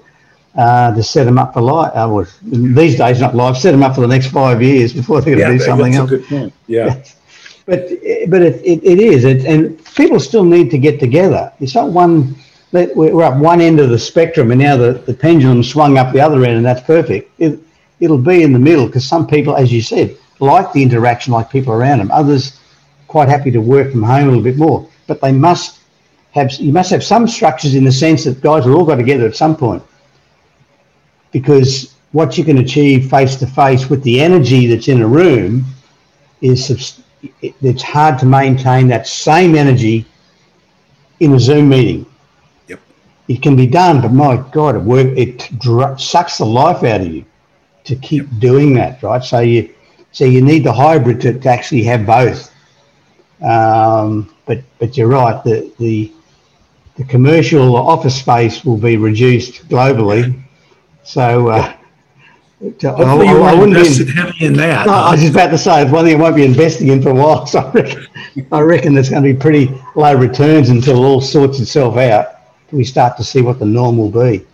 uh, 0.56 0.94
to 0.94 1.02
set 1.02 1.24
them 1.24 1.38
up 1.38 1.52
for 1.54 1.62
life. 1.62 1.92
Uh, 1.94 2.08
well, 2.10 2.26
these 2.42 2.96
days, 2.96 3.20
not 3.20 3.34
life. 3.34 3.56
Set 3.56 3.72
them 3.72 3.82
up 3.82 3.94
for 3.94 4.00
the 4.00 4.08
next 4.16 4.28
five 4.28 4.60
years 4.62 4.92
before 4.92 5.20
they're 5.20 5.36
going 5.36 5.46
to 5.46 5.52
yeah, 5.52 5.52
do 5.52 5.58
that- 5.58 5.64
something 5.70 5.92
that's 5.92 6.00
else 6.00 6.10
a 6.10 6.16
good 6.16 6.26
point 6.26 6.52
yeah 6.66 7.02
but 7.66 7.88
but 8.28 8.42
it, 8.42 8.60
it, 8.64 8.84
it 8.84 8.98
is. 8.98 9.24
It, 9.24 9.44
and 9.44 9.82
people 9.94 10.20
still 10.20 10.44
need 10.44 10.70
to 10.70 10.78
get 10.78 11.00
together. 11.00 11.52
It's 11.60 11.74
not 11.74 11.90
one 11.90 12.36
we're 12.72 12.92
we're 12.94 13.38
one 13.38 13.60
end 13.60 13.80
of 13.80 13.90
the 13.90 13.98
spectrum 13.98 14.50
and 14.50 14.60
now 14.60 14.76
the, 14.76 14.92
the 14.92 15.14
pendulum 15.14 15.62
swung 15.62 15.96
up 15.96 16.12
the 16.12 16.20
other 16.20 16.44
end 16.44 16.56
and 16.56 16.66
that's 16.66 16.82
perfect. 16.82 17.30
It, 17.38 17.58
it'll 18.00 18.18
be 18.18 18.42
in 18.42 18.52
the 18.52 18.58
middle 18.58 18.86
because 18.86 19.06
some 19.06 19.26
people 19.26 19.56
as 19.56 19.72
you 19.72 19.80
said 19.80 20.16
like 20.40 20.72
the 20.72 20.82
interaction 20.82 21.32
like 21.32 21.48
people 21.48 21.72
around 21.72 22.00
them 22.00 22.10
others 22.10 22.60
quite 23.06 23.28
happy 23.28 23.50
to 23.52 23.60
work 23.60 23.92
from 23.92 24.02
home 24.02 24.24
a 24.24 24.26
little 24.26 24.42
bit 24.42 24.56
more. 24.56 24.88
But 25.06 25.20
they 25.20 25.32
must 25.32 25.78
have 26.32 26.52
you 26.54 26.72
must 26.72 26.90
have 26.90 27.04
some 27.04 27.28
structures 27.28 27.76
in 27.76 27.84
the 27.84 27.92
sense 27.92 28.24
that 28.24 28.40
guys 28.40 28.66
will 28.66 28.74
all 28.74 28.84
got 28.84 28.96
together 28.96 29.26
at 29.26 29.36
some 29.36 29.56
point. 29.56 29.82
Because 31.30 31.94
what 32.10 32.36
you 32.36 32.44
can 32.44 32.58
achieve 32.58 33.08
face 33.08 33.36
to 33.36 33.46
face 33.46 33.88
with 33.88 34.02
the 34.02 34.20
energy 34.20 34.66
that's 34.66 34.88
in 34.88 35.00
a 35.00 35.06
room 35.06 35.64
is 36.40 37.03
it, 37.42 37.54
it's 37.62 37.82
hard 37.82 38.18
to 38.20 38.26
maintain 38.26 38.88
that 38.88 39.06
same 39.06 39.54
energy 39.54 40.06
in 41.20 41.34
a 41.34 41.38
Zoom 41.38 41.68
meeting. 41.68 42.06
Yep. 42.68 42.80
It 43.28 43.42
can 43.42 43.56
be 43.56 43.66
done, 43.66 44.00
but 44.00 44.12
my 44.12 44.36
God, 44.52 44.76
it 44.76 44.82
work. 44.82 45.06
It 45.16 45.50
dr- 45.58 46.00
sucks 46.00 46.38
the 46.38 46.46
life 46.46 46.82
out 46.84 47.00
of 47.00 47.08
you 47.08 47.24
to 47.84 47.96
keep 47.96 48.24
yep. 48.24 48.40
doing 48.40 48.74
that, 48.74 49.02
right? 49.02 49.22
So 49.22 49.40
you, 49.40 49.72
so 50.12 50.24
you 50.24 50.42
need 50.42 50.64
the 50.64 50.72
hybrid 50.72 51.20
to, 51.22 51.38
to 51.38 51.48
actually 51.48 51.82
have 51.84 52.06
both. 52.06 52.52
Um, 53.42 54.34
but 54.46 54.62
but 54.78 54.96
you're 54.96 55.08
right. 55.08 55.42
The 55.44 55.72
the 55.78 56.12
the 56.96 57.04
commercial 57.04 57.76
office 57.76 58.18
space 58.18 58.64
will 58.64 58.78
be 58.78 58.96
reduced 58.96 59.68
globally. 59.68 60.42
So. 61.02 61.48
Uh, 61.48 61.76
Hopefully 62.60 63.26
you 63.26 63.42
I, 63.42 63.52
I 63.52 63.54
wouldn't 63.54 63.76
invested 63.76 64.06
be 64.06 64.10
in, 64.10 64.16
heavy 64.16 64.46
in 64.46 64.52
that. 64.54 64.86
No, 64.86 64.92
I 64.92 65.10
was 65.12 65.20
just 65.20 65.34
about 65.34 65.50
to 65.50 65.58
say 65.58 65.82
it's 65.82 65.90
one 65.90 66.04
thing 66.04 66.16
I 66.16 66.20
won't 66.20 66.36
be 66.36 66.44
investing 66.44 66.88
in 66.88 67.02
for 67.02 67.10
a 67.10 67.14
while. 67.14 67.46
So 67.54 67.60
I 67.60 67.70
reckon, 67.72 68.06
I 68.52 68.60
reckon 68.60 68.94
there's 68.94 69.10
going 69.10 69.22
to 69.22 69.32
be 69.32 69.38
pretty 69.38 69.74
low 69.94 70.14
returns 70.14 70.70
until 70.70 71.02
it 71.02 71.06
all 71.06 71.20
sorts 71.20 71.60
itself 71.60 71.96
out. 71.96 72.28
We 72.70 72.84
start 72.84 73.16
to 73.18 73.24
see 73.24 73.42
what 73.42 73.58
the 73.58 73.66
norm 73.66 73.98
will 73.98 74.10
be. 74.10 74.46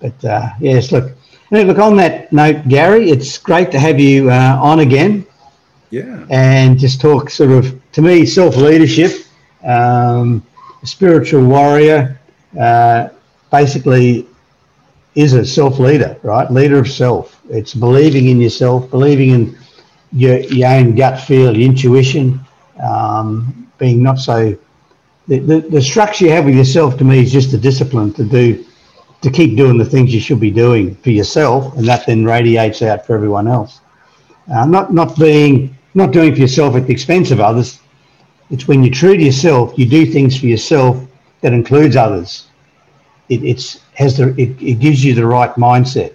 But 0.00 0.24
uh, 0.24 0.50
yes, 0.60 0.92
look, 0.92 1.12
look 1.50 1.78
on 1.78 1.96
that 1.96 2.32
note, 2.32 2.68
Gary. 2.68 3.10
It's 3.10 3.38
great 3.38 3.70
to 3.72 3.78
have 3.78 3.98
you 3.98 4.30
uh, 4.30 4.58
on 4.62 4.80
again. 4.80 5.26
Yeah. 5.90 6.26
And 6.30 6.78
just 6.78 7.00
talk 7.00 7.30
sort 7.30 7.50
of 7.50 7.80
to 7.92 8.02
me 8.02 8.26
self 8.26 8.56
leadership, 8.56 9.26
um, 9.64 10.46
spiritual 10.84 11.44
warrior. 11.46 12.20
Uh, 12.58 13.08
basically, 13.50 14.26
is 15.14 15.32
a 15.32 15.44
self 15.44 15.78
leader, 15.78 16.16
right? 16.22 16.50
Leader 16.50 16.78
of 16.78 16.88
self. 16.88 17.37
It's 17.48 17.74
believing 17.74 18.28
in 18.28 18.40
yourself, 18.40 18.90
believing 18.90 19.30
in 19.30 19.58
your, 20.12 20.38
your 20.40 20.68
own 20.70 20.94
gut 20.94 21.20
feel, 21.20 21.56
your 21.56 21.68
intuition, 21.70 22.40
um, 22.82 23.70
being 23.78 24.02
not 24.02 24.18
so. 24.18 24.56
The, 25.26 25.40
the, 25.40 25.60
the 25.60 25.82
structure 25.82 26.24
you 26.24 26.30
have 26.30 26.46
with 26.46 26.54
yourself 26.54 26.96
to 26.98 27.04
me 27.04 27.20
is 27.22 27.30
just 27.30 27.50
the 27.50 27.58
discipline 27.58 28.14
to 28.14 28.24
do, 28.24 28.64
to 29.20 29.30
keep 29.30 29.56
doing 29.56 29.76
the 29.76 29.84
things 29.84 30.14
you 30.14 30.20
should 30.20 30.40
be 30.40 30.50
doing 30.50 30.94
for 30.96 31.10
yourself, 31.10 31.76
and 31.76 31.86
that 31.86 32.06
then 32.06 32.24
radiates 32.24 32.80
out 32.80 33.06
for 33.06 33.14
everyone 33.14 33.46
else. 33.46 33.80
Uh, 34.50 34.64
not 34.64 34.92
not 34.92 35.18
being 35.18 35.76
not 35.94 36.12
doing 36.12 36.34
for 36.34 36.40
yourself 36.40 36.74
at 36.76 36.86
the 36.86 36.92
expense 36.92 37.30
of 37.30 37.40
others. 37.40 37.80
It's 38.50 38.66
when 38.66 38.82
you're 38.82 38.94
true 38.94 39.16
to 39.16 39.22
yourself, 39.22 39.74
you 39.76 39.86
do 39.86 40.06
things 40.06 40.38
for 40.38 40.46
yourself 40.46 41.04
that 41.42 41.52
includes 41.52 41.96
others 41.96 42.48
it, 43.28 43.44
it's 43.44 43.80
has 43.94 44.16
the 44.16 44.28
it, 44.40 44.60
it 44.60 44.78
gives 44.80 45.04
you 45.04 45.14
the 45.14 45.26
right 45.26 45.54
mindset. 45.54 46.14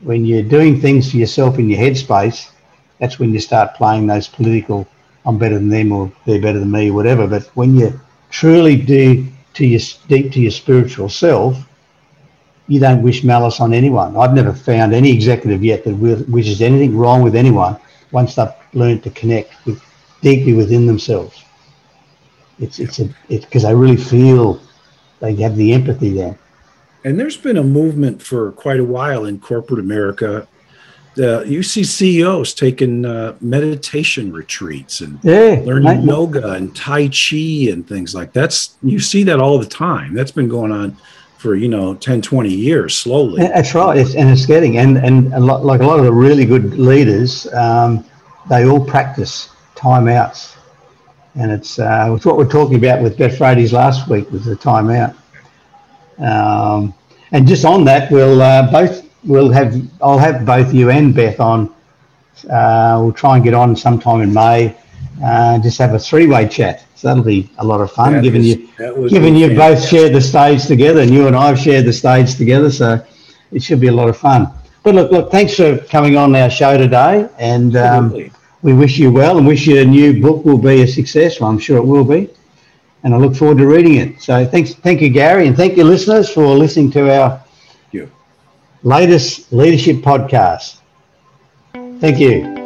When 0.00 0.24
you're 0.24 0.42
doing 0.42 0.80
things 0.80 1.10
for 1.10 1.16
yourself 1.16 1.58
in 1.58 1.68
your 1.68 1.80
headspace, 1.80 2.50
that's 2.98 3.18
when 3.18 3.32
you 3.32 3.40
start 3.40 3.74
playing 3.74 4.06
those 4.06 4.28
political 4.28 4.86
I'm 5.28 5.36
better 5.36 5.56
than 5.56 5.68
them 5.68 5.92
or 5.92 6.10
they're 6.24 6.40
better 6.40 6.58
than 6.58 6.70
me, 6.70 6.90
whatever. 6.90 7.26
But 7.26 7.44
when 7.54 7.76
you 7.76 8.00
truly 8.30 8.76
do 8.76 9.26
to 9.54 9.66
your 9.66 9.80
deep 10.08 10.32
to 10.32 10.40
your 10.40 10.50
spiritual 10.50 11.10
self, 11.10 11.68
you 12.66 12.80
don't 12.80 13.02
wish 13.02 13.24
malice 13.24 13.60
on 13.60 13.74
anyone. 13.74 14.16
I've 14.16 14.32
never 14.32 14.54
found 14.54 14.94
any 14.94 15.12
executive 15.12 15.62
yet 15.62 15.84
that 15.84 15.94
wishes 15.94 16.62
anything 16.62 16.96
wrong 16.96 17.22
with 17.22 17.36
anyone 17.36 17.76
once 18.10 18.34
they've 18.34 18.48
learned 18.72 19.02
to 19.04 19.10
connect 19.10 19.52
with, 19.66 19.82
deeply 20.22 20.54
within 20.54 20.86
themselves. 20.86 21.44
It's 22.58 22.78
it's 22.78 22.98
a 22.98 23.08
it's 23.28 23.44
because 23.44 23.64
they 23.64 23.74
really 23.74 23.98
feel 23.98 24.60
they 25.20 25.34
have 25.36 25.56
the 25.56 25.74
empathy 25.74 26.10
there. 26.10 26.38
And 27.04 27.18
there's 27.18 27.36
been 27.36 27.56
a 27.56 27.62
movement 27.62 28.22
for 28.22 28.52
quite 28.52 28.80
a 28.80 28.84
while 28.84 29.24
in 29.24 29.40
corporate 29.40 29.80
America. 29.80 30.46
You 31.16 31.64
see 31.64 31.82
CEOs 31.82 32.54
taking 32.54 33.04
uh, 33.04 33.36
meditation 33.40 34.32
retreats 34.32 35.00
and 35.00 35.18
yeah, 35.24 35.60
learning 35.64 36.02
yoga 36.02 36.52
and 36.52 36.74
Tai 36.76 37.08
Chi 37.08 37.70
and 37.72 37.88
things 37.88 38.14
like 38.14 38.32
that. 38.32 38.40
that's 38.40 38.76
you 38.84 39.00
see 39.00 39.24
that 39.24 39.40
all 39.40 39.58
the 39.58 39.66
time. 39.66 40.14
That's 40.14 40.30
been 40.30 40.48
going 40.48 40.70
on 40.70 40.96
for 41.38 41.56
you 41.56 41.68
know 41.68 41.94
10 41.94 42.20
20 42.20 42.48
years 42.48 42.98
slowly 42.98 43.40
that's 43.42 43.72
right 43.72 43.96
it's, 43.96 44.16
and 44.16 44.28
it's 44.28 44.44
getting 44.44 44.78
and 44.78 44.96
and 44.96 45.32
a 45.34 45.38
lot, 45.38 45.64
like 45.64 45.80
a 45.80 45.86
lot 45.86 46.00
of 46.00 46.04
the 46.04 46.12
really 46.12 46.44
good 46.44 46.76
leaders 46.76 47.46
um, 47.54 48.04
they 48.48 48.66
all 48.66 48.84
practice 48.84 49.48
timeouts 49.76 50.58
and 51.38 51.52
it's 51.52 51.78
uh, 51.78 52.12
it's 52.14 52.26
what 52.26 52.36
we're 52.36 52.48
talking 52.48 52.76
about 52.76 53.00
with 53.00 53.16
Beth 53.16 53.38
Freites 53.38 53.72
last 53.72 54.08
week 54.08 54.30
with 54.30 54.44
the 54.44 54.56
timeout. 54.56 55.14
Um, 56.18 56.94
and 57.32 57.46
just 57.46 57.64
on 57.64 57.84
that, 57.84 58.10
we'll 58.10 58.40
uh, 58.40 58.70
both 58.70 59.08
we'll 59.24 59.50
have 59.50 59.74
I'll 60.00 60.18
have 60.18 60.44
both 60.44 60.72
you 60.72 60.90
and 60.90 61.14
Beth 61.14 61.40
on. 61.40 61.74
Uh, 62.48 63.00
we'll 63.02 63.12
try 63.12 63.36
and 63.36 63.44
get 63.44 63.54
on 63.54 63.76
sometime 63.76 64.20
in 64.20 64.32
May. 64.32 64.76
Uh, 65.22 65.58
just 65.58 65.78
have 65.78 65.94
a 65.94 65.98
three-way 65.98 66.46
chat. 66.46 66.84
So 66.94 67.08
that'll 67.08 67.24
be 67.24 67.50
a 67.58 67.64
lot 67.64 67.80
of 67.80 67.92
fun. 67.92 68.14
That 68.14 68.22
given 68.22 68.42
you 68.42 68.68
given 69.08 69.36
you 69.36 69.56
both 69.56 69.86
shared 69.86 70.12
the 70.12 70.20
stage 70.20 70.66
together, 70.66 71.00
and 71.00 71.10
you 71.10 71.26
and 71.26 71.36
I 71.36 71.48
have 71.48 71.58
shared 71.58 71.84
the 71.84 71.92
stage 71.92 72.34
together, 72.36 72.70
so 72.70 73.04
it 73.52 73.62
should 73.62 73.80
be 73.80 73.88
a 73.88 73.92
lot 73.92 74.08
of 74.08 74.16
fun. 74.16 74.48
But 74.82 74.94
look, 74.94 75.10
look, 75.12 75.30
thanks 75.30 75.54
for 75.56 75.78
coming 75.78 76.16
on 76.16 76.34
our 76.34 76.50
show 76.50 76.76
today, 76.78 77.28
and 77.38 77.76
um, 77.76 78.30
we 78.62 78.72
wish 78.72 78.98
you 78.98 79.12
well 79.12 79.38
and 79.38 79.46
wish 79.46 79.66
your 79.66 79.84
new 79.84 80.20
book 80.20 80.44
will 80.44 80.58
be 80.58 80.82
a 80.82 80.86
success. 80.88 81.40
Well, 81.40 81.50
I'm 81.50 81.58
sure 81.58 81.76
it 81.76 81.84
will 81.84 82.04
be. 82.04 82.30
And 83.04 83.14
I 83.14 83.16
look 83.16 83.36
forward 83.36 83.58
to 83.58 83.66
reading 83.66 83.94
it. 83.94 84.20
So 84.20 84.44
thanks, 84.44 84.74
thank 84.74 85.00
you, 85.00 85.08
Gary, 85.08 85.46
and 85.46 85.56
thank 85.56 85.76
you, 85.76 85.84
listeners, 85.84 86.28
for 86.28 86.46
listening 86.56 86.90
to 86.92 87.10
our 87.10 87.40
latest 88.82 89.52
leadership 89.52 89.96
podcast. 89.96 90.76
Thank 92.00 92.18
you. 92.18 92.57